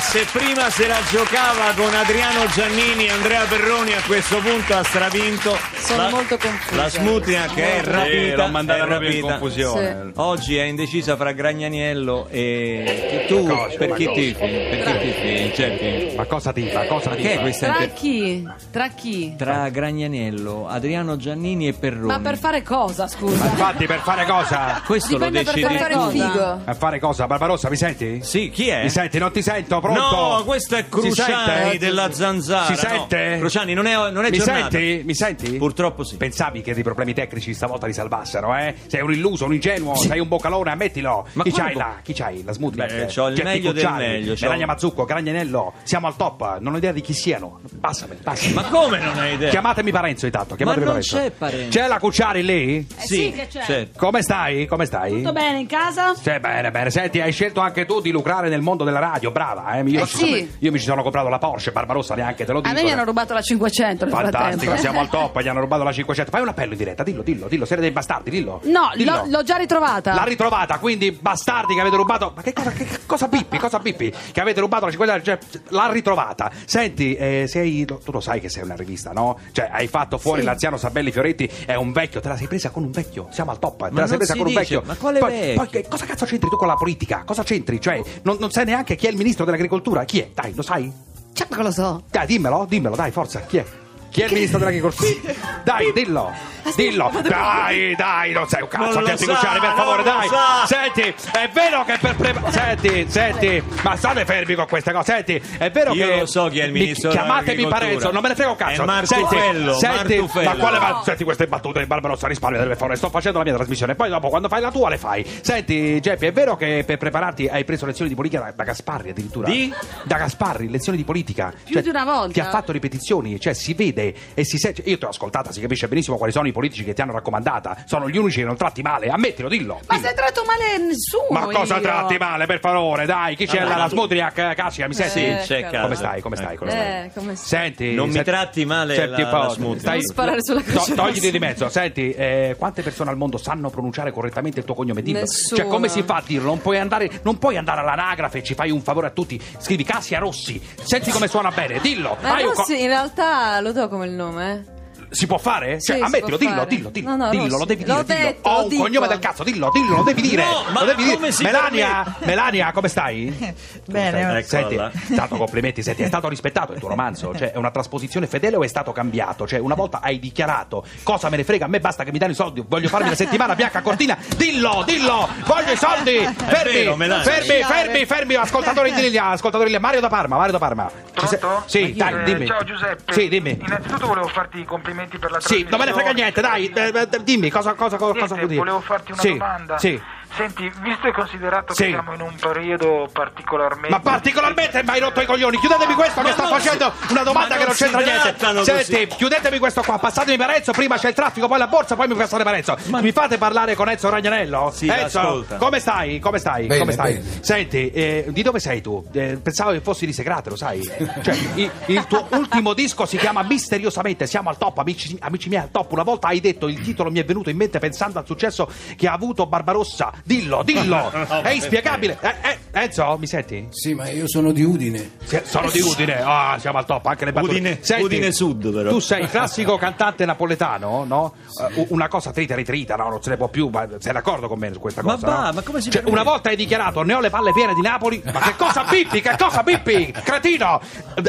Se 0.08 0.24
prima 0.32 0.70
se 0.70 0.86
la 0.86 1.00
giocava 1.10 1.72
con 1.76 1.92
Adriano 1.92 2.46
Giannini 2.46 3.06
e 3.06 3.10
Andrea 3.10 3.44
Perroni, 3.44 3.92
a 3.92 4.00
questo 4.06 4.38
punto 4.38 4.74
ha 4.74 4.82
stravinto. 4.82 5.56
Sono 5.74 6.02
la, 6.04 6.08
molto 6.08 6.38
confusa. 6.38 6.74
La 6.82 6.88
Smutniak 6.88 7.54
è 7.56 7.82
rapita. 7.82 8.04
Sì, 8.10 8.30
l'ho 8.34 8.46
mandata 8.48 8.84
è 8.84 8.86
proprio 8.86 9.08
in 9.10 9.14
rapita. 9.16 9.38
confusione. 9.38 10.12
Oggi 10.14 10.56
è 10.56 10.62
indecisa 10.62 11.16
fra 11.16 11.32
Gragnaniello 11.32 12.28
e 12.30 13.24
tu 13.28 13.46
per 13.76 13.92
chi 13.92 14.10
tifi? 14.12 14.34
Per 14.34 14.98
chi 15.00 15.12
tifi? 15.12 15.52
Geppi? 15.54 16.16
Ma 16.16 16.24
cosa 16.24 16.52
tifa? 16.52 16.86
Cosa 16.86 17.10
Ma 17.10 17.16
tifa? 17.16 17.28
che 17.28 17.34
è 17.34 17.40
questa 17.40 17.66
Tra 17.66 17.74
inter- 17.82 17.92
chi? 17.98 18.48
Tra 18.70 18.88
chi? 18.88 19.34
tra 19.36 19.68
Gragnaniello, 19.68 20.66
Adriano 20.68 21.16
Giannini 21.16 21.68
e 21.68 21.72
Perroni? 21.74 22.06
Ma 22.06 22.20
per 22.20 22.38
fare 22.38 22.62
cosa, 22.62 23.06
scusa? 23.06 23.44
Ma 23.44 23.50
infatti 23.50 23.86
per 23.86 23.98
fare 24.00 24.24
cosa? 24.24 24.80
questo 24.86 25.12
Dipende 25.18 25.38
lo 25.42 25.44
per 25.44 25.54
decidi 25.54 25.74
fare 25.76 25.92
tu. 25.92 26.00
Fare 26.00 26.14
il 26.16 26.20
Cosa? 26.22 26.32
figo. 26.32 26.60
A 26.64 26.74
fare 26.74 26.98
cosa? 27.00 27.26
Barbarossa, 27.26 27.68
mi 27.68 27.76
senti? 27.76 28.20
Sì, 28.22 28.50
chi 28.50 28.68
è? 28.68 28.82
Mi 28.84 28.90
senti? 28.90 29.18
Non 29.18 29.30
ti 29.32 29.42
sento, 29.42 29.78
pronto? 29.80 29.94
No, 29.96 30.42
questo 30.44 30.76
è 30.76 30.88
Cruciani 30.88 31.44
sente? 31.62 31.78
della 31.78 32.12
Zanzara. 32.12 32.64
Si 32.66 32.72
no. 32.72 32.78
sente? 32.78 33.36
Cruciani 33.38 33.74
non 33.74 33.86
è, 33.86 33.94
non 34.10 34.24
è 34.24 34.30
Mi 34.30 34.36
giornata. 34.38 34.70
senti? 34.70 35.02
Mi 35.04 35.14
senti? 35.14 35.50
Purtroppo 35.56 36.04
sì. 36.04 36.16
Pensavi 36.16 36.60
che 36.62 36.74
dei 36.74 36.82
problemi 36.82 37.14
tecnici 37.14 37.54
stavolta 37.54 37.86
li 37.86 37.92
salvassero, 37.92 38.54
eh? 38.56 38.74
Sei 38.86 39.00
un 39.02 39.12
illuso, 39.12 39.44
un 39.44 39.54
ingenuo, 39.54 39.94
sei 39.96 40.20
un 40.20 40.28
boccalone, 40.28 40.70
ammettilo. 40.70 41.26
Ma 41.32 41.42
chi 41.42 41.50
quale 41.50 41.64
c'hai 41.66 41.72
bo- 41.74 41.78
là? 41.78 41.94
Chi 42.02 42.12
c'hai? 42.12 42.42
La 42.44 42.52
Smoothie? 42.52 42.86
Beh, 42.86 43.06
c'ho 43.06 43.28
il 43.28 43.40
meglio 43.42 43.72
del 43.72 43.90
meglio, 43.96 44.32
c'ho- 44.34 44.38
Melania 44.42 44.66
Mazzucco, 44.66 45.04
Gragnanello, 45.04 45.72
siamo 45.82 46.06
al 46.06 46.16
top, 46.16 46.58
non 46.60 46.74
ho 46.74 46.76
idea 46.76 46.92
di 46.92 47.00
chi 47.00 47.12
siano. 47.12 47.60
Passami, 47.80 48.14
passami. 48.22 48.52
Ma 48.54 48.62
come 48.64 48.98
non 48.98 49.18
hai 49.18 49.34
idea? 49.34 49.50
Chiamatemi 49.50 49.90
Parenzo 49.90 50.26
intanto, 50.26 50.54
chiamatemi 50.54 50.84
non 50.84 50.94
Parenzo. 50.94 51.16
c'è 51.16 51.30
Parenzo. 51.30 51.78
C'è 51.78 51.86
la 51.86 51.98
Cucciari 51.98 52.42
lì? 52.44 52.86
Eh 52.96 53.06
sì, 53.06 53.32
che 53.32 53.46
c'è. 53.48 53.62
certo. 53.64 53.98
Come 53.98 54.22
stai? 54.22 54.66
Come 54.66 54.84
stai? 54.86 55.10
Tutto 55.12 55.32
bene 55.32 55.58
in 55.60 55.66
casa? 55.66 56.14
Sì, 56.14 56.38
bene, 56.40 56.70
bene. 56.70 56.90
Senti, 56.90 57.20
hai 57.20 57.32
scelto 57.32 57.60
anche 57.60 57.84
tu 57.86 58.00
di 58.00 58.10
lucrare 58.10 58.48
nel 58.48 58.60
mondo 58.60 58.84
della 58.84 58.98
radio, 58.98 59.30
brava, 59.30 59.76
Eh, 59.78 59.82
io, 59.92 59.98
Eh, 60.00 60.02
mi 60.02 60.08
ci 60.08 60.16
sono- 60.16 60.32
sì. 60.34 60.50
io 60.58 60.72
mi 60.72 60.78
ci 60.78 60.84
sono 60.84 61.02
comprato 61.02 61.28
la 61.28 61.38
Porsche, 61.38 61.72
Barbarossa 61.72 62.14
neanche 62.14 62.44
te 62.44 62.52
lo 62.52 62.60
dico. 62.60 62.70
A 62.70 62.74
me 62.74 62.82
mi 62.82 62.88
eh. 62.88 62.92
hanno 62.92 63.04
rubato 63.04 63.32
la 63.34 63.40
500 63.42 64.04
nel 64.04 64.14
Fantastica, 64.14 64.76
siamo 64.78 65.00
al 65.00 65.08
top, 65.08 65.40
gli 65.40 65.48
hanno 65.48 65.60
rubato 65.60 65.82
la 65.82 65.92
500. 65.92 66.30
Fai 66.30 66.42
un 66.42 66.48
appello 66.48 66.72
in 66.72 66.78
diretta, 66.78 67.02
dillo, 67.02 67.22
dillo, 67.22 67.48
dillo, 67.48 67.64
siete 67.64 67.82
dei 67.82 67.90
bastardi, 67.90 68.30
dillo. 68.30 68.60
No, 68.64 68.90
Dillo. 68.94 69.16
l'ho, 69.16 69.24
l'ho 69.28 69.42
già 69.42 69.56
ritrovata. 69.56 70.14
L'ha 70.14 70.24
ritrovata, 70.24 70.78
quindi 70.78 71.10
bastardi 71.12 71.74
che 71.74 71.80
avete 71.80 71.96
rubato. 71.96 72.32
Ma 72.34 72.42
che 72.42 72.52
cosa, 72.52 72.70
che, 72.70 72.84
che 72.84 72.98
cosa 73.06 73.28
Pippi? 73.28 73.58
Cosa 73.58 73.78
Pippi? 73.78 74.12
Che 74.32 74.40
avete 74.40 74.60
rubato 74.60 74.84
la 74.86 74.90
50 74.90 75.22
cioè, 75.22 75.38
l'ha 75.68 75.88
ritrovata. 75.90 76.50
Senti, 76.64 77.14
eh, 77.14 77.44
sei. 77.48 77.84
Tu 77.84 78.10
lo 78.10 78.20
sai 78.20 78.40
che 78.40 78.48
sei 78.48 78.62
una 78.62 78.74
rivista, 78.76 79.12
no? 79.12 79.38
Cioè, 79.52 79.68
hai 79.72 79.86
fatto 79.88 80.18
fuori 80.18 80.40
Sì. 80.40 80.46
l'anziano 80.46 80.76
Sabelli 80.76 81.10
Fioretti, 81.12 81.50
è 81.66 81.74
un 81.74 81.92
vecchio, 81.92 82.20
te 82.20 82.28
la 82.28 82.36
sei 82.36 82.46
presa 82.48 82.70
con 82.70 82.84
un 82.84 82.90
vecchio. 82.90 83.28
Siamo 83.30 83.50
al 83.50 83.58
top, 83.58 83.84
te 83.86 83.90
Ma 83.92 84.00
la 84.00 84.06
sei 84.06 84.16
presa 84.16 84.32
con 84.34 84.42
un 84.42 84.46
dice, 84.48 84.58
vecchio. 84.60 84.82
ma 84.84 84.94
quale 84.96 85.18
poi, 85.18 85.30
vecchio? 85.32 85.54
poi 85.54 85.66
che 85.68 85.86
cosa 85.88 86.04
cazzo 86.06 86.24
c'entri 86.24 86.48
tu 86.48 86.56
con 86.56 86.66
la 86.66 86.74
politica? 86.74 87.22
Cosa 87.24 87.42
c'entri? 87.42 87.80
Cioè, 87.80 88.00
non, 88.22 88.36
non 88.40 88.50
sai 88.50 88.64
neanche 88.64 88.96
chi 88.96 89.06
è 89.06 89.10
il 89.10 89.16
ministro 89.16 89.44
dell'agricoltura? 89.44 89.74
Chi 90.04 90.20
è? 90.20 90.30
Dai, 90.34 90.54
lo 90.54 90.62
sai? 90.62 90.92
Certo 91.32 91.54
che 91.56 91.62
lo 91.62 91.70
so. 91.70 92.02
Dai, 92.10 92.26
dimmelo, 92.26 92.66
dimmelo, 92.68 92.96
dai, 92.96 93.10
forza, 93.10 93.40
chi 93.40 93.58
è? 93.58 93.64
Chi 94.10 94.22
è 94.22 94.26
il 94.26 94.32
ministro 94.32 94.58
dell'agricoltura? 94.58 95.10
Dai, 95.62 95.92
dillo, 95.92 96.30
dillo, 96.74 97.10
dai, 97.26 97.94
dai, 97.94 98.32
non 98.32 98.48
sei 98.48 98.62
un 98.62 98.68
cazzo, 98.68 99.00
Non 99.00 99.16
sa, 99.16 99.24
Cucciari, 99.26 99.60
per 99.60 99.72
favore, 99.76 100.02
dai. 100.02 100.28
sa. 100.28 100.64
Senti, 100.66 101.14
è 101.32 101.48
vero 101.52 101.84
che 101.84 101.98
per 102.00 102.16
preparare. 102.16 102.52
Senti, 102.52 103.10
senti, 103.10 103.62
ma 103.82 103.96
state 103.96 104.24
fermi 104.24 104.54
con 104.54 104.66
queste 104.66 104.92
cose. 104.92 105.12
Senti, 105.12 105.42
è 105.58 105.70
vero 105.70 105.92
Io 105.92 106.06
che. 106.06 106.18
lo 106.20 106.26
so 106.26 106.48
chi 106.48 106.58
è 106.60 106.64
il 106.64 106.72
mi- 106.72 106.80
ministro 106.80 107.10
Chiamatemi. 107.10 107.66
Parenzo, 107.66 108.10
non 108.10 108.22
me 108.22 108.28
ne 108.28 108.34
frega 108.34 108.50
un 108.50 108.56
cazzo. 108.56 108.82
È 108.82 108.84
Martufello, 108.86 109.74
senti, 109.74 109.96
senti, 109.96 110.16
Martufello. 110.18 110.48
ma 110.50 110.56
quale 110.56 110.78
ma- 110.78 111.00
Senti 111.04 111.24
queste 111.24 111.46
battute 111.46 111.78
di 111.80 111.86
Barbarossa, 111.86 112.26
risparmia 112.26 112.62
per 112.64 112.76
favore. 112.76 112.96
Sto 112.96 113.10
facendo 113.10 113.38
la 113.38 113.44
mia 113.44 113.54
trasmissione. 113.54 113.94
Poi 113.94 114.08
dopo, 114.08 114.28
quando 114.28 114.48
fai 114.48 114.60
la 114.60 114.70
tua, 114.70 114.88
le 114.88 114.98
fai. 114.98 115.24
Senti, 115.42 116.00
Geppi, 116.00 116.26
è 116.26 116.32
vero 116.32 116.56
che 116.56 116.82
per 116.86 116.96
prepararti 116.98 117.48
hai 117.48 117.64
preso 117.64 117.86
lezioni 117.86 118.08
di 118.10 118.16
politica 118.16 118.40
da, 118.44 118.52
da 118.54 118.64
Gasparri 118.64 119.10
addirittura? 119.10 119.48
Di? 119.48 119.72
Da 120.04 120.16
Gasparri, 120.16 120.68
lezioni 120.70 120.98
di 120.98 121.04
politica. 121.04 121.52
Cioè, 121.64 121.72
Più 121.72 121.80
di 121.82 121.88
una 121.88 122.04
volta. 122.04 122.32
Ti 122.32 122.40
ha 122.40 122.50
fatto 122.50 122.72
ripetizioni, 122.72 123.38
cioè 123.40 123.52
si 123.52 123.74
vede 123.74 124.14
e 124.34 124.44
si 124.44 124.58
sente. 124.58 124.82
Io 124.86 124.98
ti 124.98 125.04
ho 125.04 125.08
ascoltata, 125.08 125.52
si 125.52 125.60
capisce 125.60 125.86
benissimo 125.88 126.16
quali 126.16 126.32
sono 126.32 126.46
i 126.48 126.52
politici 126.56 126.84
che 126.84 126.94
ti 126.94 127.00
hanno 127.02 127.12
raccomandata. 127.12 127.76
Sono 127.84 128.08
gli 128.08 128.16
unici 128.16 128.40
che 128.40 128.46
non 128.46 128.56
tratti 128.56 128.80
male. 128.82 129.08
Ammettilo, 129.08 129.48
dillo. 129.48 129.80
Ma 129.86 129.96
dillo. 129.96 130.08
se 130.08 130.14
tratto 130.14 130.42
male 130.46 130.78
nessuno. 130.78 131.26
Ma 131.30 131.46
cosa 131.52 131.76
io. 131.76 131.82
tratti 131.82 132.16
male, 132.16 132.46
per 132.46 132.60
favore, 132.60 133.04
dai? 133.04 133.36
Chi 133.36 133.46
c'è? 133.46 133.58
Allora, 133.58 133.74
la, 133.76 133.82
la 133.82 133.88
tu- 133.88 133.96
Smudriak, 133.96 134.54
Cassia, 134.54 134.86
mi 134.88 134.94
senti? 134.94 135.10
Sì, 135.20 135.46
c'è 135.46 135.58
Ecco. 135.58 135.70
Carlo. 135.70 135.82
Come 135.82 135.94
stai? 135.96 136.20
Come 136.22 136.36
stai? 136.36 136.56
Come 136.56 136.70
stai? 136.70 136.86
Eh, 137.04 137.10
come 137.14 137.34
stai? 137.36 137.60
Senti, 137.60 137.94
Non 137.94 138.06
mi 138.06 138.12
senti- 138.14 138.30
tratti 138.30 138.64
male 138.64 138.94
senti 138.94 139.22
la- 139.22 139.30
la 139.30 139.48
Smudriak. 139.50 139.80
stai- 139.80 139.98
Non 139.98 140.06
sparare 140.06 140.42
sulla 140.42 140.60
to- 140.62 140.70
croce 140.70 140.94
Togliti 140.94 141.30
di 141.30 141.38
mezzo, 141.38 141.68
senti, 141.68 142.10
eh, 142.12 142.54
quante 142.58 142.82
persone 142.82 143.10
al 143.10 143.16
mondo 143.16 143.36
sanno 143.36 143.68
pronunciare 143.70 144.10
correttamente 144.12 144.60
il 144.60 144.64
tuo 144.64 144.74
cognome? 144.74 145.02
Dillo. 145.02 145.18
Nessuno. 145.20 145.60
Cioè, 145.60 145.68
come 145.70 145.88
si 145.88 146.02
fa 146.02 146.16
a 146.16 146.22
dirlo? 146.24 146.48
Non 146.48 146.60
puoi 146.62 146.78
andare, 146.78 147.10
non 147.22 147.38
puoi 147.38 147.56
andare 147.56 147.80
all'anagrafe 147.80 148.38
e 148.38 148.42
ci 148.42 148.54
fai 148.54 148.70
un 148.70 148.80
favore 148.80 149.08
a 149.08 149.10
tutti. 149.10 149.40
Scrivi 149.58 149.84
Cassia 149.84 150.18
Rossi, 150.18 150.60
senti 150.82 151.10
come 151.10 151.28
suona 151.28 151.50
bene, 151.50 151.80
dillo. 151.80 152.16
Ma 152.22 152.32
un 152.40 152.50
co- 152.52 152.54
Rossi 152.58 152.80
in 152.80 152.88
realtà 152.88 153.60
lo 153.60 153.72
do 153.72 153.88
come 153.88 154.06
il 154.06 154.12
nome, 154.12 154.52
eh. 154.52 154.74
Si 155.10 155.26
può 155.26 155.38
fare? 155.38 155.80
Sì, 155.80 155.92
Cioè, 155.92 156.00
ammettilo, 156.00 156.36
dillo, 156.36 156.54
fare. 156.54 156.66
dillo, 156.66 156.88
dillo, 156.90 157.08
No, 157.10 157.16
no, 157.16 157.30
dillo, 157.30 157.58
lo 157.58 157.64
devi 157.64 157.84
dire. 157.84 157.96
L'ho 157.96 158.02
dillo. 158.02 158.18
detto, 158.18 158.48
Ho 158.48 158.56
lo 158.56 158.62
un 158.64 158.68
dico. 158.68 158.82
cognome 158.82 159.06
del 159.08 159.18
cazzo, 159.18 159.42
dillo, 159.44 159.70
dillo, 159.72 159.96
lo 159.96 160.02
devi 160.02 160.20
dire. 160.22 160.44
No, 160.44 160.64
ma 160.72 160.80
lo 160.80 160.86
devi 160.86 161.02
dire. 161.04 161.14
come 161.16 161.32
si 161.32 161.42
Melania, 161.42 162.02
permette? 162.02 162.24
Melania, 162.26 162.72
come 162.72 162.88
stai? 162.88 163.54
Bene, 163.86 164.42
Senti, 164.42 164.76
tanto 165.14 165.36
complimenti, 165.36 165.82
senti, 165.82 166.02
è 166.02 166.06
stato 166.06 166.28
rispettato 166.28 166.72
il 166.72 166.78
tuo 166.80 166.88
romanzo, 166.88 167.34
cioè 167.36 167.52
è 167.52 167.56
una 167.56 167.70
trasposizione 167.70 168.26
fedele 168.26 168.56
o 168.56 168.62
è 168.62 168.68
stato 168.68 168.92
cambiato? 168.92 169.46
Cioè, 169.46 169.58
una 169.58 169.74
volta 169.74 170.00
hai 170.02 170.18
dichiarato 170.18 170.84
cosa 171.02 171.28
me 171.30 171.36
ne 171.36 171.44
frega, 171.44 171.64
a 171.66 171.68
me 171.68 171.80
basta 171.80 172.04
che 172.04 172.12
mi 172.12 172.18
danno 172.18 172.32
i 172.32 172.34
soldi, 172.34 172.64
voglio 172.66 172.88
farmi 172.88 173.08
la 173.08 173.14
settimana 173.14 173.54
bianca 173.54 173.78
a 173.78 173.82
cortina, 173.82 174.16
dillo, 174.36 174.82
dillo, 174.86 175.28
voglio 175.46 175.72
i 175.72 175.76
soldi! 175.76 176.14
Fermi, 176.46 176.72
vero, 176.72 176.96
Melania. 176.96 177.24
fermi, 177.24 177.62
fermi, 177.62 178.04
fermi, 178.06 178.34
ascoltatori 178.34 178.92
di 178.92 179.00
linea, 179.02 179.26
ascoltatori 179.30 179.70
di 179.70 179.78
Mario 179.78 180.00
da 180.00 180.08
Parma, 180.08 180.36
Mario 180.36 180.52
da 180.52 180.58
Parma. 180.58 180.90
Sei? 181.26 181.38
Pronto? 181.38 181.62
Sì, 181.66 181.92
dai, 181.94 182.14
Eh, 182.14 182.22
dimmi. 182.24 182.46
Ciao 182.46 182.62
Giuseppe. 182.64 183.12
Sì, 183.12 183.28
dimmi. 183.28 183.58
Innanzitutto 183.64 184.06
volevo 184.06 184.26
farti 184.28 184.58
i 184.60 184.64
complimenti 184.64 184.94
per 185.18 185.30
la 185.30 185.40
Sì, 185.40 185.66
non 185.68 185.78
me 185.78 185.84
ne 185.86 185.92
frega 185.92 186.12
niente, 186.12 186.40
dai, 186.40 186.68
eh, 186.68 187.08
eh, 187.10 187.22
dimmi 187.22 187.50
cosa, 187.50 187.74
cosa, 187.74 187.96
cosa, 187.96 188.18
cosa 188.18 188.34
Niente, 188.34 188.34
vuol 188.34 188.46
dire. 188.48 188.58
volevo 188.58 188.80
farti 188.80 189.12
una 189.12 189.20
Sì, 189.20 189.28
domanda. 189.30 189.78
Sì. 189.78 190.02
Senti, 190.34 190.70
visto 190.82 191.06
e 191.08 191.12
considerato 191.12 191.72
Sì. 191.74 191.84
che 191.84 191.88
siamo 191.90 192.12
in 192.14 192.20
un 192.20 192.34
periodo 192.38 193.08
particolarmente 193.12 193.88
Ma 193.88 194.00
particolarmente 194.00 194.82
mi 194.82 194.88
hai 194.90 195.00
rotto 195.00 195.20
i 195.20 195.26
coglioni. 195.26 195.58
Chiudetemi 195.58 195.94
questo 195.94 196.20
che 196.20 196.26
Ma 196.28 196.32
sto 196.32 196.42
non 196.42 196.50
facendo 196.52 196.92
si- 197.06 197.12
una 197.12 197.22
domanda 197.22 197.48
ma 197.48 197.54
che 197.54 197.58
non 197.58 197.66
non 197.66 197.74
si 197.76 197.82
c'entra 197.84 198.00
niente. 198.00 198.20
trattano 198.34 198.64
Senti, 198.64 198.92
così. 199.06 199.16
chiudetemi 199.16 199.58
questo 199.58 199.82
qua. 199.82 199.98
Passatemi 199.98 200.36
Parenzo. 200.36 200.72
Prima 200.72 200.96
c'è 200.98 201.08
il 201.08 201.14
traffico, 201.14 201.46
poi 201.48 201.58
la 201.58 201.66
borsa, 201.68 201.94
poi 201.96 202.08
mi 202.08 202.14
passate 202.14 202.42
Parenzo. 202.42 202.76
Mi 202.86 203.12
fate 203.12 203.38
parlare 203.38 203.74
con 203.74 203.88
Enzo 203.88 204.08
Ragnanello? 204.10 204.70
Sì, 204.74 204.88
Enzo, 204.88 205.20
ascolta. 205.20 205.56
come 205.56 205.80
stai? 205.80 206.18
Come 206.18 206.38
stai? 206.38 206.66
Bene, 206.66 206.80
come 206.80 206.92
stai? 206.92 207.12
bene. 207.14 207.38
Senti, 207.42 207.90
eh, 207.90 208.24
di 208.28 208.42
dove 208.42 208.58
sei 208.60 208.80
tu? 208.82 209.04
Eh, 209.12 209.38
pensavo 209.42 209.70
che 209.72 209.80
fossi 209.80 210.04
di 210.06 210.12
Segrate, 210.12 210.50
lo 210.50 210.56
sai? 210.56 210.82
Cioè, 211.22 211.34
i- 211.54 211.70
il 211.86 212.06
tuo 212.06 212.26
ultimo 212.30 212.74
disco 212.74 213.06
si 213.06 213.16
chiama 213.16 213.42
Misteriosamente. 213.42 214.26
Siamo 214.26 214.50
al 214.50 214.58
top, 214.58 214.78
amici, 214.78 215.16
amici 215.20 215.48
miei, 215.48 215.62
al 215.62 215.70
top. 215.70 215.90
Una 215.92 216.02
volta 216.02 216.28
hai 216.28 216.40
detto 216.40 216.68
il 216.68 216.80
titolo 216.82 217.10
mi 217.10 217.20
è 217.20 217.24
venuto 217.24 217.48
in 217.50 217.56
mente 217.56 217.78
pensando 217.78 218.18
al 218.18 218.26
successo 218.26 218.68
che 218.96 219.06
ha 219.08 219.12
avuto 219.12 219.46
Barbarossa. 219.46 220.12
Dillo, 220.24 220.62
dillo. 220.64 221.10
È 221.42 221.50
inspiegabile. 221.50 222.18
Eh, 222.20 222.34
eh, 222.42 222.58
Enzo, 222.72 223.16
mi 223.18 223.26
senti? 223.26 223.68
Sì, 223.70 223.94
ma 223.94 224.08
io 224.10 224.28
sono 224.28 224.52
di 224.52 224.62
Udine. 224.62 225.12
Sì, 225.24 225.40
Sono 225.44 225.70
di 225.70 225.80
Udine, 225.80 226.20
ah, 226.22 226.56
siamo 226.60 226.78
al 226.78 226.84
top, 226.86 227.06
anche 227.06 227.24
le 227.24 227.32
battute. 227.32 227.52
Udine- 227.52 227.78
Senti, 227.80 228.04
Udine 228.04 228.32
Sud, 228.32 228.72
però. 228.72 228.90
Tu 228.90 228.98
sei 228.98 229.22
il 229.22 229.30
classico 229.30 229.76
cantante 229.78 230.24
napoletano, 230.24 231.04
no? 231.04 231.34
Eh, 231.74 231.86
una 231.90 232.08
cosa 232.08 232.32
trita 232.32 232.54
ritrita, 232.54 232.96
no? 232.96 233.08
Non 233.08 233.22
se 233.22 233.30
ne 233.30 233.36
può 233.36 233.48
più, 233.48 233.68
ma 233.68 233.86
sei 233.98 234.12
d'accordo 234.12 234.48
con 234.48 234.58
me 234.58 234.72
su 234.72 234.78
questa 234.80 235.02
Ma 235.02 235.14
cosa? 235.14 235.26
va, 235.26 235.44
no? 235.46 235.52
ma 235.54 235.62
come 235.62 235.80
si 235.80 235.90
Cioè, 235.90 236.02
permette? 236.02 236.10
una 236.20 236.22
volta 236.30 236.48
hai 236.50 236.56
dichiarato 236.56 237.02
ne 237.02 237.14
ho 237.14 237.20
le 237.20 237.30
palle 237.30 237.52
piene 237.52 237.74
di 237.74 237.80
Napoli, 237.80 238.22
ma 238.32 238.40
che 238.40 238.54
cosa 238.56 238.84
Pippi? 238.84 239.20
Che 239.20 239.36
cosa 239.38 239.62
Pippi? 239.62 240.12
Cretino! 240.22 240.80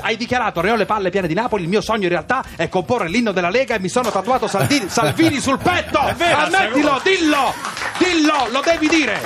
Hai 0.02 0.18
dichiarato 0.18 0.62
ne 0.62 0.72
ho 0.72 0.76
le 0.76 0.86
palle 0.86 1.10
piene 1.10 1.28
di 1.28 1.34
Napoli, 1.34 1.64
il 1.64 1.70
mio 1.70 1.82
sogno 1.82 2.04
in 2.04 2.10
realtà 2.10 2.44
è 2.56 2.68
comporre 2.70 3.08
l'inno 3.10 3.32
della 3.32 3.50
Lega 3.50 3.76
e 3.76 3.80
mi 3.80 3.90
sono 3.90 4.10
tatuato 4.12 4.48
Salvini, 4.48 4.90
Salvini 4.90 5.40
sul 5.40 5.60
petto! 5.60 6.00
Ammettilo, 6.00 7.00
dillo! 7.04 7.54
Dillo, 7.98 8.48
lo 8.52 8.62
devi 8.64 8.88
dire! 8.88 9.20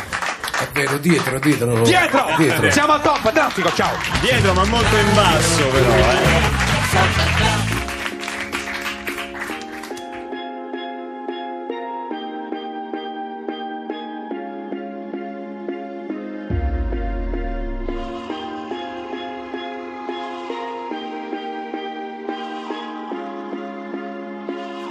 È 0.59 0.67
vero, 0.73 0.97
dietro, 0.97 1.39
dietro. 1.39 1.81
Dietro! 1.81 2.33
Dietro. 2.37 2.71
Siamo 2.71 2.93
al 2.93 3.01
top, 3.01 3.31
traffico, 3.31 3.73
ciao! 3.73 3.95
Dietro, 4.21 4.53
ma 4.53 4.63
molto 4.65 4.95
in 4.95 5.13
basso, 5.13 5.63
però, 5.67 5.93
eh. 5.93 7.39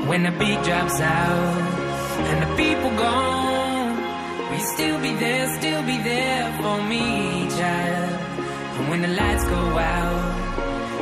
When 0.07 0.25
the 0.25 0.33
beat 0.33 0.61
drops 0.65 1.01
out 1.01 1.61
and 2.31 2.43
the 2.43 2.57
people 2.57 2.91
gone, 2.97 3.30
still 4.81 5.01
be 5.03 5.13
there, 5.17 5.47
still 5.59 5.83
be 5.83 5.99
there 5.99 6.45
for 6.63 6.83
me, 6.85 7.03
child? 7.51 8.21
And 8.77 8.89
when 8.91 9.03
the 9.03 9.09
lights 9.09 9.45
go 9.45 9.63
out 9.79 10.53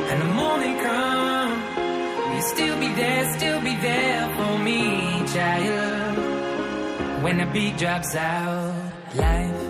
and 0.09 0.21
the 0.21 0.31
morning 0.41 0.75
comes, 0.79 1.63
come, 1.75 2.29
will 2.29 2.35
you 2.35 2.41
still 2.41 2.77
be 2.79 2.89
there, 3.01 3.33
still 3.37 3.61
be 3.61 3.75
there 3.77 4.23
for 4.37 4.59
me, 4.67 4.81
child? 5.33 7.23
When 7.23 7.37
the 7.37 7.45
beat 7.53 7.77
drops 7.77 8.15
out, 8.15 8.75
life 9.15 9.61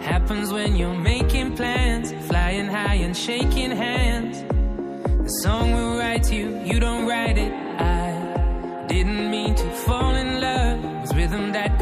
happens 0.00 0.50
when 0.52 0.76
you're 0.76 1.00
making 1.12 1.56
plans, 1.56 2.12
flying 2.28 2.66
high 2.66 3.00
and 3.06 3.14
shaking 3.14 3.72
hands. 3.72 4.36
The 5.26 5.32
song 5.42 5.72
will 5.72 5.98
write 5.98 6.32
you, 6.32 6.46
you 6.64 6.80
don't 6.80 7.06
write 7.06 7.36
it. 7.36 7.52
I 7.78 8.86
didn't 8.88 9.30
mean 9.30 9.54
to 9.54 9.70
fall 9.84 10.14
in 10.14 10.40
love. 10.40 10.78
Was 11.02 11.14
rhythm 11.14 11.52
that 11.52 11.79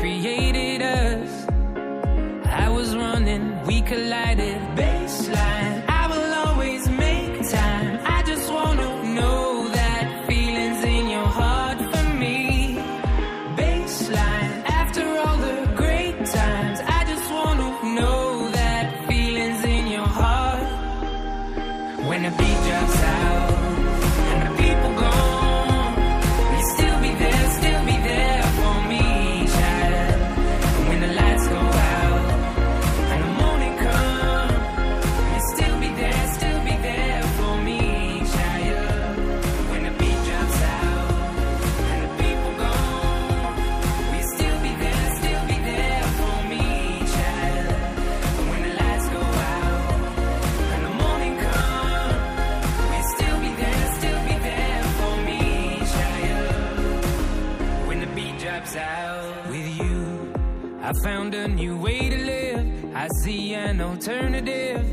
collided. 3.89 4.61
Baseline, 4.77 5.85
I 5.89 6.07
will 6.13 6.33
always 6.45 6.89
make 6.91 7.35
time. 7.51 8.01
I 8.05 8.23
just 8.31 8.53
wanna 8.53 8.89
know 9.19 9.69
that 9.79 10.27
feelings 10.29 10.85
in 10.85 11.09
your 11.09 11.29
heart 11.41 11.79
for 11.93 12.05
me. 12.23 12.77
Baseline, 13.57 14.53
after 14.81 15.05
all 15.23 15.39
the 15.49 15.57
great 15.75 16.19
times, 16.39 16.79
I 16.99 17.01
just 17.13 17.27
wanna 17.39 17.69
know 17.99 18.51
that 18.59 18.85
feelings 19.09 19.65
in 19.65 19.87
your 19.97 20.11
heart. 20.21 20.69
When 22.09 22.21
the 22.25 22.33
beat 22.39 22.59
drops 22.67 23.03
out 23.03 23.68
found 60.93 61.35
a 61.35 61.47
new 61.49 61.77
way 61.77 62.09
to 62.09 62.17
live. 62.17 62.95
I 62.95 63.09
see 63.23 63.55
an 63.55 63.81
alternative. 63.81 64.85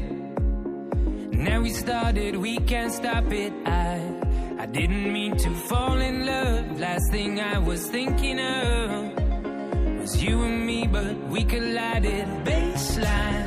Now 1.33 1.61
we 1.61 1.69
started, 1.69 2.35
we 2.35 2.57
can't 2.59 2.91
stop 2.91 3.31
it. 3.31 3.53
I 3.65 4.15
I 4.57 4.65
didn't 4.67 5.13
mean 5.13 5.37
to 5.37 5.49
fall 5.69 5.97
in 6.01 6.25
love. 6.25 6.79
Last 6.79 7.11
thing 7.11 7.39
I 7.39 7.59
was 7.59 7.87
thinking 7.87 8.39
of 8.39 9.13
was 9.99 10.23
you 10.23 10.41
and 10.43 10.65
me, 10.65 10.87
but 10.87 11.15
we 11.29 11.43
collided. 11.43 12.25
Baseline, 12.45 13.44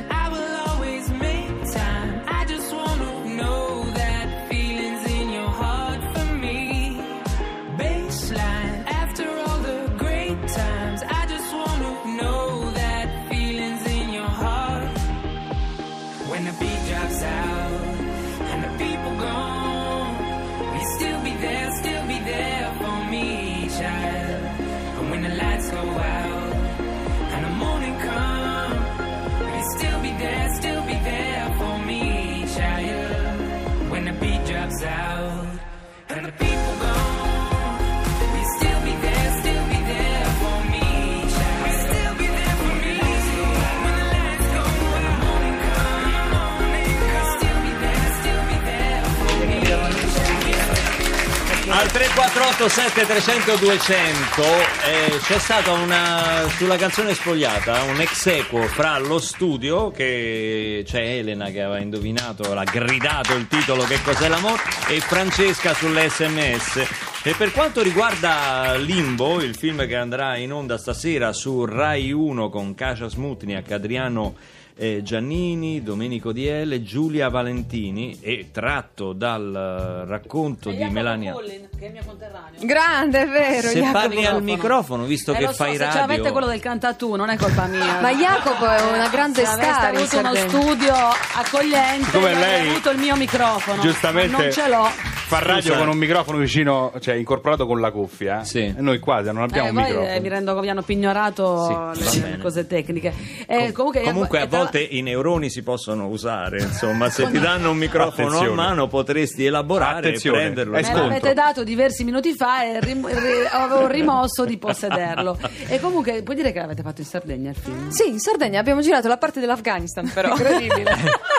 348 52.59 52.69
7300 52.69 53.57
200 53.57 54.43
eh, 54.43 55.19
c'è 55.21 55.39
stata 55.39 55.71
una 55.71 56.49
sulla 56.57 56.77
canzone 56.77 57.15
spogliata 57.15 57.83
un 57.85 58.01
ex 58.01 58.27
equo 58.27 58.63
fra 58.63 58.99
lo 58.99 59.21
studio 59.21 59.93
che 59.93 60.83
c'è 60.85 61.01
Elena 61.01 61.51
che 61.51 61.63
aveva 61.63 61.79
indovinato, 61.79 62.53
l'ha 62.53 62.65
gridato 62.65 63.35
il 63.35 63.47
titolo 63.47 63.85
che 63.85 64.03
cos'è 64.03 64.27
l'amore 64.29 64.61
e 64.89 64.99
Francesca 64.99 65.73
sull'SMS. 65.73 66.87
E 67.23 67.35
per 67.35 67.53
quanto 67.53 67.81
riguarda 67.81 68.75
Limbo, 68.77 69.41
il 69.41 69.55
film 69.55 69.87
che 69.87 69.97
andrà 69.97 70.37
in 70.37 70.53
onda 70.53 70.79
stasera 70.79 71.33
su 71.33 71.65
Rai 71.65 72.11
1 72.11 72.49
con 72.49 72.75
Kasia 72.75 73.09
Smutniak, 73.09 73.71
Adriano 73.71 74.35
eh, 74.79 75.03
Giannini, 75.03 75.83
Domenico 75.83 76.31
Diele, 76.33 76.83
Giulia 76.83 77.29
Valentini 77.29 78.19
e 78.21 78.49
tratto 78.53 79.13
dal 79.13 79.55
eh, 79.55 80.09
racconto 80.09 80.71
di 80.71 80.85
Melania. 80.85 81.35
che 81.35 81.85
è 81.85 81.87
il 81.87 81.93
mio 81.93 82.03
conterraneo. 82.07 82.61
Grande, 82.63 83.23
è 83.23 83.27
vero. 83.29 83.69
Se 83.69 83.79
Jacopo. 83.81 83.93
parli 83.99 84.25
al 84.25 84.43
microfono, 84.43 85.05
visto 85.05 85.33
Eh, 85.33 85.37
che 85.37 85.43
lo 85.43 85.49
so, 85.51 85.55
fai 85.65 85.73
se 85.77 85.79
ce 85.79 85.85
l'avete 85.99 86.17
radio. 86.19 86.33
quello 86.33 86.47
del 86.47 86.61
cantatù, 86.61 87.15
non 87.17 87.29
è 87.29 87.37
colpa 87.37 87.67
mia. 87.67 87.99
Ma 88.03 88.13
Jacopo 88.13 88.67
è 88.69 88.81
una 88.93 89.09
grande 89.09 89.45
se 89.45 89.47
star 89.53 89.93
in 89.93 89.99
avuto 90.01 90.19
uno 90.19 90.35
studio 90.35 90.95
accogliente, 91.35 92.17
avrei 92.17 92.35
lei, 92.35 92.69
avuto 92.71 92.91
il 92.91 92.99
mio 92.99 93.17
microfono. 93.17 93.81
Giustamente 93.83 94.33
ma 94.37 94.43
non 94.43 94.53
ce 94.53 94.69
l'ho. 94.69 94.85
fa 95.29 95.39
radio 95.41 95.77
con 95.77 95.89
un 95.89 95.97
microfono 95.97 96.39
vicino, 96.39 96.93
cioè 97.01 97.15
incorporato 97.15 97.67
con 97.67 97.81
la 97.81 97.91
cuffia. 97.91 98.45
Sì. 98.45 98.59
E 98.61 98.75
noi 98.81 98.99
quasi 98.99 99.31
non 99.33 99.43
abbiamo 99.43 99.69
Eh, 99.69 99.71
un 99.71 99.77
microfono. 99.77 100.07
eh, 100.09 100.21
mi 100.21 100.29
rendo 100.29 100.45
conto 100.47 100.55
che 100.61 100.61
vi 100.63 100.69
hanno 100.71 100.83
pignorato 100.83 101.93
Sì, 101.95 102.21
le 102.21 102.27
bene. 102.29 102.39
cose 102.43 102.67
tecniche. 102.67 103.13
Eh, 103.47 103.73
comunque, 103.73 104.01
Comunque 104.03 104.39
a 104.41 104.43
eh, 104.43 104.49
tra- 104.49 104.59
volte 104.71 104.81
i 104.81 105.03
neuroni 105.03 105.51
si 105.51 105.63
possono 105.63 106.07
usare, 106.07 106.61
insomma, 106.63 107.09
se 107.11 107.31
ti 107.31 107.39
danno 107.39 107.71
un 107.71 107.77
microfono 107.77 108.29
Attenzione. 108.29 108.63
a 108.63 108.67
mano 108.67 108.87
potresti 108.89 109.45
elaborare 109.45 109.99
Attenzione, 109.99 110.37
e 110.39 110.41
prenderlo. 110.43 110.77
è 110.77 110.83
Me 110.83 110.93
l'avete 110.93 111.35
dato 111.35 111.65
diversi 111.65 112.05
minuti 112.05 112.35
fa 112.35 112.65
e 112.65 112.81
rim- 112.81 113.07
ri- 113.07 113.47
avevo 113.51 113.87
rimosso 113.87 114.45
di 114.45 114.57
possederlo. 114.59 115.39
E 115.71 115.81
comunque 115.81 116.23
puoi 116.23 116.35
dire 116.37 116.53
che 116.53 116.61
l'avete 116.61 116.83
fatto 116.83 117.01
in 117.01 117.07
Sardegna 117.07 117.51
il 117.51 117.57
film? 117.57 117.91
Sì, 117.91 118.09
in 118.09 118.19
Sardegna 118.19 118.59
abbiamo 118.61 118.81
girato 118.81 119.07
la 119.09 119.19
parte 119.19 119.41
dell'Afghanistan, 119.41 120.11
però. 120.13 120.31
Incredibile. 120.31 120.97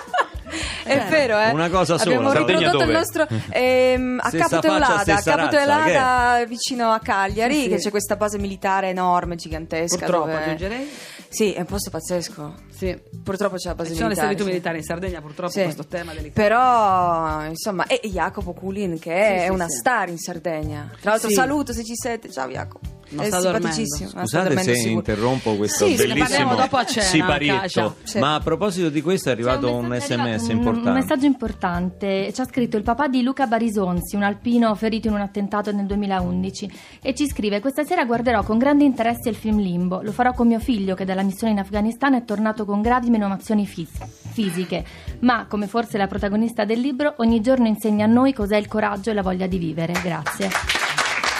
È 0.83 1.05
vero, 1.09 1.39
eh? 1.39 1.51
Una 1.51 1.69
cosa 1.69 1.97
sola. 1.97 2.15
Abbiamo 2.15 2.31
Sardegna 2.33 2.59
riprodotto 2.59 2.83
il 2.83 2.87
dove? 2.87 2.97
nostro 2.97 3.27
ehm, 3.51 4.19
a 4.21 4.27
Stessa 4.29 4.47
Capo 4.59 4.67
a 4.73 4.79
Capo 4.79 6.45
vicino 6.47 6.91
a 6.91 6.99
Cagliari, 6.99 7.53
Sì, 7.53 7.61
sì. 7.63 7.69
che 7.69 7.75
c'è 7.77 7.89
questa 7.89 8.15
base 8.15 8.37
militare 8.37 8.89
enorme, 8.89 9.35
gigantesca. 9.35 9.97
Purtroppo 9.97 10.25
dove- 10.27 10.43
aggiungerei. 10.43 10.89
Sì, 11.31 11.53
è 11.53 11.59
un 11.59 11.65
posto 11.65 11.91
pazzesco. 11.91 12.53
Sì. 12.75 12.99
Purtroppo 13.23 13.55
c'è 13.57 13.67
la 13.67 13.75
base 13.75 13.89
Ci 13.89 13.95
sono 13.97 14.07
le 14.07 14.15
militare. 14.15 14.15
servitù 14.15 14.43
sì. 14.43 14.49
militari 14.49 14.77
in 14.77 14.83
Sardegna, 14.83 15.21
purtroppo 15.21 15.51
Sì. 15.51 15.61
questo 15.63 15.85
tema 15.85 16.11
delicato. 16.13 16.41
Però, 16.41 17.43
insomma, 17.45 17.85
e 17.85 17.99
Jacopo 18.05 18.53
Culin 18.53 18.97
che 18.97 19.13
è 19.13 19.37
Sì, 19.41 19.45
sì, 19.45 19.49
una 19.51 19.67
sì. 19.67 19.77
star 19.77 20.09
in 20.09 20.17
Sardegna. 20.17 20.89
Tra 20.99 21.11
l'altro 21.11 21.29
Sì. 21.29 21.35
saluto 21.35 21.71
se 21.73 21.83
ci 21.83 21.93
siete. 21.95 22.31
Ciao 22.31 22.47
Jacopo. 22.47 22.88
Non 23.11 23.25
è 23.25 23.27
sta 23.27 23.39
dormendo. 23.39 23.67
simpaticissimo. 23.67 24.03
ma 24.05 24.09
sta 24.09 24.19
Scusate 24.21 24.43
dormendo 24.47 24.71
se 24.71 24.77
sicuro. 24.77 24.95
interrompo 24.99 25.55
questo 25.55 25.85
Sì, 25.85 25.91
sì, 25.91 25.97
ne 25.97 25.97
bellissimo 26.13 26.27
parliamo 26.27 26.55
dopo 26.55 26.77
a 26.77 26.85
cena, 26.85 27.05
siparietto. 27.05 27.95
Sì. 28.03 28.19
Ma 28.19 28.35
a 28.35 28.39
proposito 28.39 28.89
di 28.89 29.01
questo 29.01 29.29
è 29.29 29.31
arrivato 29.31 29.67
C'è 29.67 29.73
un, 29.73 29.85
messaggio 29.85 30.21
arrivato, 30.21 30.37
sms 30.43 30.49
un- 30.49 30.55
importante. 30.57 30.89
Un 30.89 30.95
messaggio 30.95 31.25
importante. 31.25 32.33
Ci 32.33 32.41
ha 32.41 32.45
scritto 32.45 32.77
il 32.77 32.83
papà 32.83 33.07
di 33.07 33.21
Luca 33.23 33.47
Barisonzi, 33.47 34.15
un 34.15 34.23
alpino 34.23 34.73
ferito 34.75 35.07
in 35.07 35.13
un 35.13 35.21
attentato 35.21 35.71
nel 35.71 35.85
2011. 35.85 36.71
E 37.01 37.13
ci 37.15 37.27
scrive: 37.27 37.59
Questa 37.59 37.83
sera 37.83 38.05
guarderò 38.05 38.43
con 38.43 38.57
grande 38.57 38.83
interesse 38.83 39.29
il 39.29 39.35
film 39.35 39.59
Limbo. 39.59 40.01
Lo 40.01 40.11
farò 40.11 40.33
con 40.33 40.47
mio 40.47 40.59
figlio, 40.59 40.95
che 40.95 41.05
dalla 41.05 41.23
missione 41.23 41.53
in 41.53 41.59
Afghanistan 41.59 42.13
è 42.13 42.23
tornato 42.25 42.65
con 42.65 42.81
gravi 42.81 43.09
menomazioni 43.09 43.65
fis- 43.65 43.89
fisiche. 44.31 44.85
Ma, 45.19 45.45
come 45.49 45.67
forse 45.67 45.97
la 45.97 46.07
protagonista 46.07 46.63
del 46.65 46.79
libro, 46.79 47.15
ogni 47.17 47.41
giorno 47.41 47.67
insegna 47.67 48.05
a 48.05 48.07
noi 48.07 48.33
cos'è 48.33 48.57
il 48.57 48.67
coraggio 48.67 49.09
e 49.09 49.13
la 49.13 49.21
voglia 49.21 49.47
di 49.47 49.57
vivere. 49.57 49.93
Grazie. 50.03 50.78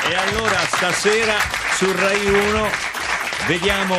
E 0.10 0.15
allora 0.15 0.58
stasera 0.65 1.36
su 1.78 1.86
Rai 1.95 2.26
1 2.26 2.98
vediamo, 3.47 3.95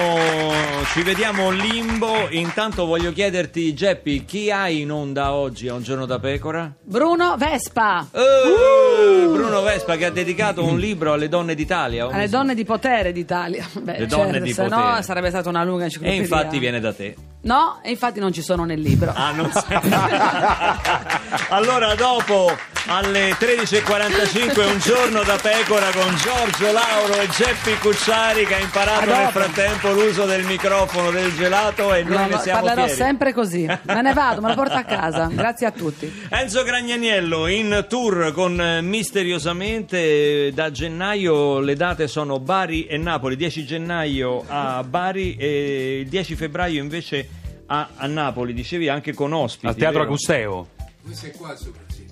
ci 0.92 1.03
vediamo 1.03 1.50
Limbo. 1.50 2.29
Intanto 2.31 2.85
voglio 2.87 3.12
chiederti, 3.12 3.74
Geppi, 3.74 4.24
chi 4.24 4.50
hai 4.50 4.81
in 4.81 4.90
onda 4.92 5.33
oggi 5.33 5.68
a 5.68 5.74
un 5.74 5.83
giorno 5.83 6.07
da 6.07 6.18
pecora? 6.18 6.70
Bruno 6.83 7.35
Vespa. 7.37 8.07
Eh, 8.12 9.26
Bruno 9.26 9.62
Vespa 9.62 9.96
che 9.96 10.07
ha 10.07 10.11
dedicato 10.11 10.64
un 10.64 10.79
libro 10.79 11.12
alle 11.12 11.29
donne 11.29 11.55
d'Italia. 11.55 12.07
Alle 12.11 12.29
donne 12.29 12.55
di 12.55 12.64
potere 12.64 13.12
d'Italia. 13.12 13.66
Beh, 13.72 13.98
Le 14.00 14.07
donne 14.07 14.31
certo, 14.33 14.44
di 14.44 14.53
se 14.53 14.62
no 14.68 14.68
potere. 14.81 15.03
sarebbe 15.03 15.29
stata 15.31 15.48
una 15.48 15.64
lunga 15.64 15.83
E 15.83 15.85
enciclopedia. 15.87 16.20
infatti 16.22 16.59
viene 16.59 16.81
da 16.81 16.92
te. 16.92 17.14
No, 17.42 17.81
e 17.83 17.90
infatti 17.90 18.20
non 18.20 18.33
ci 18.33 18.42
sono 18.42 18.64
nel 18.64 18.81
libro. 18.81 19.12
Ah, 19.14 19.33
non 19.33 19.50
allora, 21.48 21.94
dopo 21.94 22.55
alle 22.87 23.31
13.45, 23.31 24.66
un 24.70 24.79
giorno 24.79 25.22
da 25.22 25.37
pecora 25.37 25.90
con 25.90 26.14
Giorgio 26.16 26.70
Lauro 26.72 27.14
e 27.20 27.29
Geppi 27.29 27.79
Cucciari 27.79 28.44
che 28.46 28.55
ha 28.57 28.59
imparato 28.59 29.00
A 29.00 29.05
nel 29.07 29.24
dopo. 29.24 29.30
Frattempo 29.31 29.93
l'uso 29.93 30.27
del 30.27 30.45
microfono 30.45 31.11
del 31.11 31.33
gelato 31.35 31.93
e 31.95 32.03
noi 32.03 32.16
No, 32.16 32.27
ne 32.27 32.38
siamo 32.38 32.61
parlerò 32.62 32.85
fieri. 32.87 33.01
sempre 33.01 33.33
così. 33.33 33.64
Me 33.66 34.03
ne 34.03 34.12
vado, 34.12 34.40
me 34.40 34.49
lo 34.49 34.55
porto 34.55 34.75
a 34.75 34.83
casa. 34.85 35.29
Grazie 35.31 35.66
a 35.66 35.71
tutti. 35.71 36.12
Enzo 36.31 36.62
Gragnaniello 36.62 37.47
in 37.47 37.87
tour 37.88 38.33
con 38.33 38.61
eh, 38.61 38.81
Misteriosamente 38.83 40.51
da 40.53 40.71
gennaio 40.71 41.61
le 41.61 41.75
date 41.75 42.09
sono 42.09 42.38
Bari 42.40 42.87
e 42.87 42.97
Napoli 42.97 43.37
10 43.37 43.64
gennaio 43.64 44.45
a 44.47 44.83
Bari 44.83 45.37
e 45.37 46.01
il 46.01 46.09
10 46.09 46.35
febbraio 46.37 46.81
invece 46.83 47.29
a, 47.66 47.88
a 47.97 48.07
Napoli 48.07 48.53
dicevi 48.53 48.88
anche 48.88 49.12
con 49.14 49.33
ospiti 49.33 49.66
Al 49.66 49.75
teatro 49.77 49.99
vero? 50.01 50.11
Agusteo. 50.11 50.69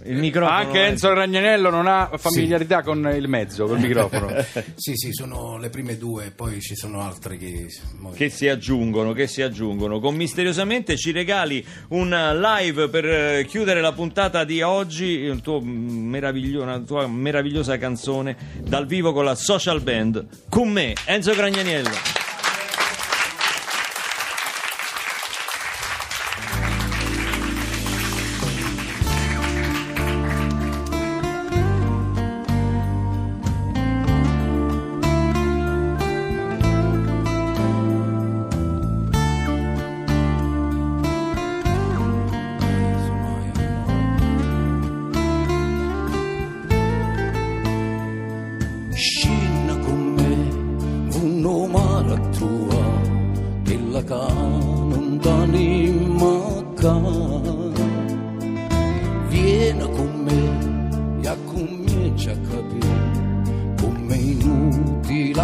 Il 0.04 0.16
microfono 0.16 0.56
Anche 0.56 0.86
Enzo 0.86 1.12
Ragnanello 1.12 1.70
non 1.70 1.86
ha 1.86 2.10
familiarità 2.16 2.82
con 2.82 3.10
il 3.14 3.28
mezzo, 3.28 3.66
col 3.66 3.78
microfono. 3.78 4.26
Sì, 4.76 4.94
sì, 4.94 5.12
sono 5.12 5.58
le 5.58 5.70
prime 5.70 5.96
due, 5.96 6.32
poi 6.34 6.60
ci 6.60 6.74
sono 6.74 7.02
altre 7.02 7.36
che... 7.36 7.68
che 8.14 8.28
si 8.28 8.48
aggiungono, 8.48 9.12
che 9.12 9.26
si 9.26 9.42
aggiungono. 9.42 9.98
Con 10.00 10.14
Misteriosamente 10.14 10.96
ci 10.96 11.10
regali 11.10 11.64
un 11.88 12.08
live 12.08 12.88
per 12.88 13.04
eh, 13.04 13.44
chiudere 13.46 13.80
la 13.80 13.92
puntata 13.92 14.44
di 14.44 14.62
oggi, 14.62 15.04
il 15.04 15.40
tuo 15.40 15.60
una 15.62 16.78
tua 16.80 17.06
meravigliosa 17.06 17.78
canzone 17.78 18.36
dal 18.62 18.86
vivo 18.86 19.12
con 19.12 19.24
la 19.24 19.34
social 19.34 19.80
band. 19.80 20.26
Con 20.48 20.68
me, 20.68 20.94
Enzo 21.06 21.32
Gragnaniello. 21.34 22.17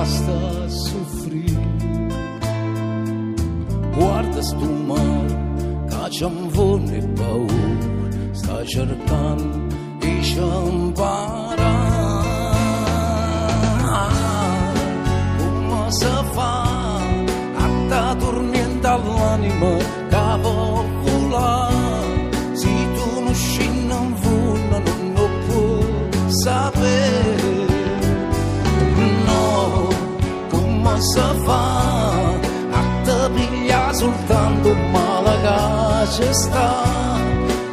Inutile 0.05 0.07
sta 0.07 0.65
a 0.65 0.69
soffrire 0.69 1.67
guarda 3.97 4.43
sto 4.43 4.65
mare 4.65 5.87
che 5.89 6.09
c'è 6.09 6.25
un 6.27 6.49
vone 6.49 7.09
paura 7.09 8.33
sta 8.33 8.65
cercando 8.65 9.75
di 9.99 10.23
sciampare 10.23 11.63
come 15.39 15.91
si 15.91 16.07
fa 16.33 16.63
a 17.57 17.69
ta 17.89 18.15
tormenta 18.19 18.93
all'anima 18.93 19.77
che 19.77 20.04
come 31.05 31.33
si 31.35 31.45
fa 31.45 32.33
a 32.71 33.03
te 33.05 33.31
piglia 33.35 33.93
soltanto 33.93 34.75
male 34.91 35.41
che 35.43 36.13
ci 36.13 36.33
sta 36.33 36.85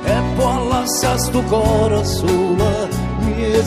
e 0.04 0.22
poi 0.36 0.68
lascia 0.68 1.18
sto 1.18 1.42
cuore 1.44 2.04
solo 2.04 2.88
mi 3.20 3.62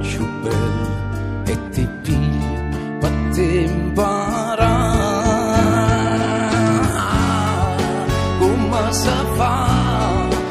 più 0.00 0.26
belle 0.42 0.90
e 1.44 1.68
ti 1.70 1.88
piglia 2.02 2.60
per 3.00 3.12
te 3.32 3.42
imparare 3.42 4.80
come 8.38 8.92
si 8.92 9.10
fa 9.36 9.66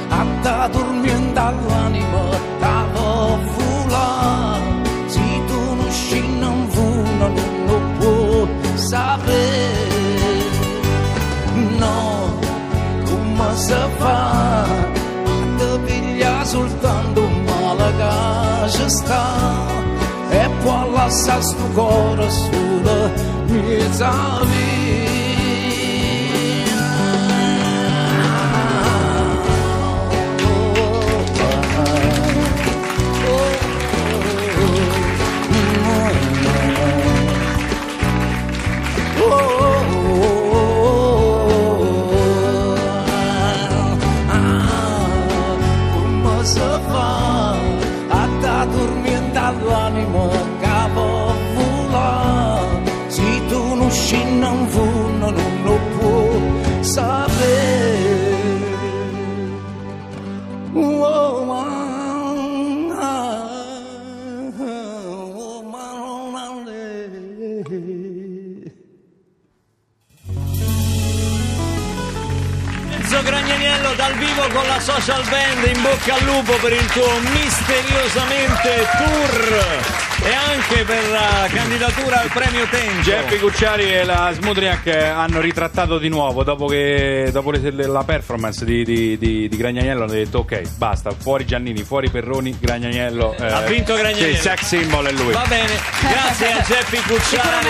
a 0.09 0.25
da 0.41 0.67
dormire 0.71 1.33
dall'anima 1.33 2.23
da 2.59 2.85
vola 2.93 4.59
se 5.07 5.19
tu 5.47 5.75
non 5.75 5.91
scendi 5.91 6.45
in 6.45 6.69
fondo 6.69 7.27
non 7.27 7.65
lo 7.67 7.79
puoi 7.97 8.77
sapere 8.77 9.99
no 11.77 12.39
come 13.05 13.55
si 13.55 13.73
fa 13.97 14.50
che 18.71 18.77
ci 18.77 18.89
sta 18.89 19.67
e 20.29 20.49
poi 20.63 20.91
lascia 20.91 21.41
sto 21.41 21.63
cuore 21.73 22.29
solo 22.29 23.11
mezza 23.47 24.11
per 76.59 76.73
il 76.73 76.85
tuo 76.87 77.19
misteriosamente 77.33 78.87
tour 78.97 80.10
e 80.23 80.33
anche 80.33 80.83
per 80.83 81.09
la 81.09 81.47
candidatura 81.51 82.21
al 82.21 82.29
premio 82.31 82.65
Tenjo. 82.69 83.01
Geppi 83.01 83.39
Cucciari 83.39 83.91
e 83.91 84.03
la 84.03 84.31
Smudriak 84.33 84.85
hanno 84.87 85.39
ritrattato 85.41 85.97
di 85.97 86.09
nuovo 86.09 86.43
dopo, 86.43 86.67
che, 86.67 87.29
dopo 87.31 87.49
le- 87.51 87.71
la 87.87 88.03
performance 88.03 88.63
di, 88.63 88.83
di, 88.83 89.17
di, 89.17 89.49
di 89.49 89.57
Gragnaniello 89.57 90.03
hanno 90.03 90.11
detto 90.11 90.39
ok 90.39 90.75
basta 90.77 91.09
fuori 91.17 91.45
Giannini 91.45 91.83
fuori 91.83 92.09
Perroni 92.11 92.55
Gragnaniello 92.59 93.35
eh, 93.35 93.45
Ha 93.51 93.61
vinto 93.61 93.95
Gragnaniello. 93.95 94.35
sì, 94.35 94.41
sex 94.41 94.61
symbol 94.65 95.05
è 95.07 95.11
lui 95.11 95.33
Va 95.33 95.45
bene, 95.47 95.73
grazie 96.01 96.51
a 96.51 96.61
Geppi 96.61 96.97
Cucciari, 97.01 97.67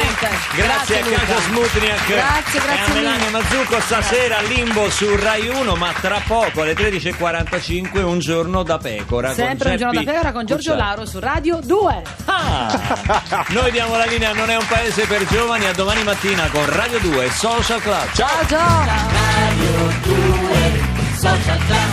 grazie, 0.55 0.61
Grazie, 0.61 0.95
a 0.99 0.99
Casia 0.99 1.17
Luca. 1.25 1.41
Smutniak 1.41 2.07
Grazie, 2.07 2.59
e 2.59 2.63
grazie 2.63 2.91
a 2.91 2.93
Melania 2.95 3.29
Mazzucco 3.29 3.79
stasera 3.79 4.41
Limbo 4.41 4.89
su 4.89 5.15
Rai 5.15 5.47
1, 5.47 5.75
ma 5.75 5.93
tra 6.01 6.21
poco 6.27 6.63
alle 6.63 6.73
13.45 6.73 8.01
un 8.03 8.19
giorno 8.19 8.63
da 8.63 8.77
pecora. 8.77 9.33
Sempre 9.33 9.71
un 9.71 9.77
giorno 9.77 10.03
da 10.03 10.11
pecora 10.11 10.31
con 10.33 10.45
Giorgio 10.45 10.71
Cucciari. 10.71 10.89
Lauro 10.89 11.05
su 11.05 11.19
Radio 11.19 11.59
2 11.63 12.01
Ah! 12.43 13.45
Noi 13.49 13.71
diamo 13.71 13.95
la 13.95 14.05
linea, 14.05 14.33
non 14.33 14.49
è 14.49 14.57
un 14.57 14.65
paese 14.67 15.05
per 15.05 15.25
giovani, 15.27 15.65
a 15.65 15.73
domani 15.73 16.03
mattina 16.03 16.47
con 16.49 16.65
Radio 16.65 16.99
2 16.99 17.29
Social 17.29 17.81
Club. 17.81 18.11
Ciao! 18.13 18.27
ciao 18.47 18.47
ciao 18.47 18.85
Radio 18.85 19.91
2 20.03 20.81
Social 21.17 21.57
Club 21.65 21.91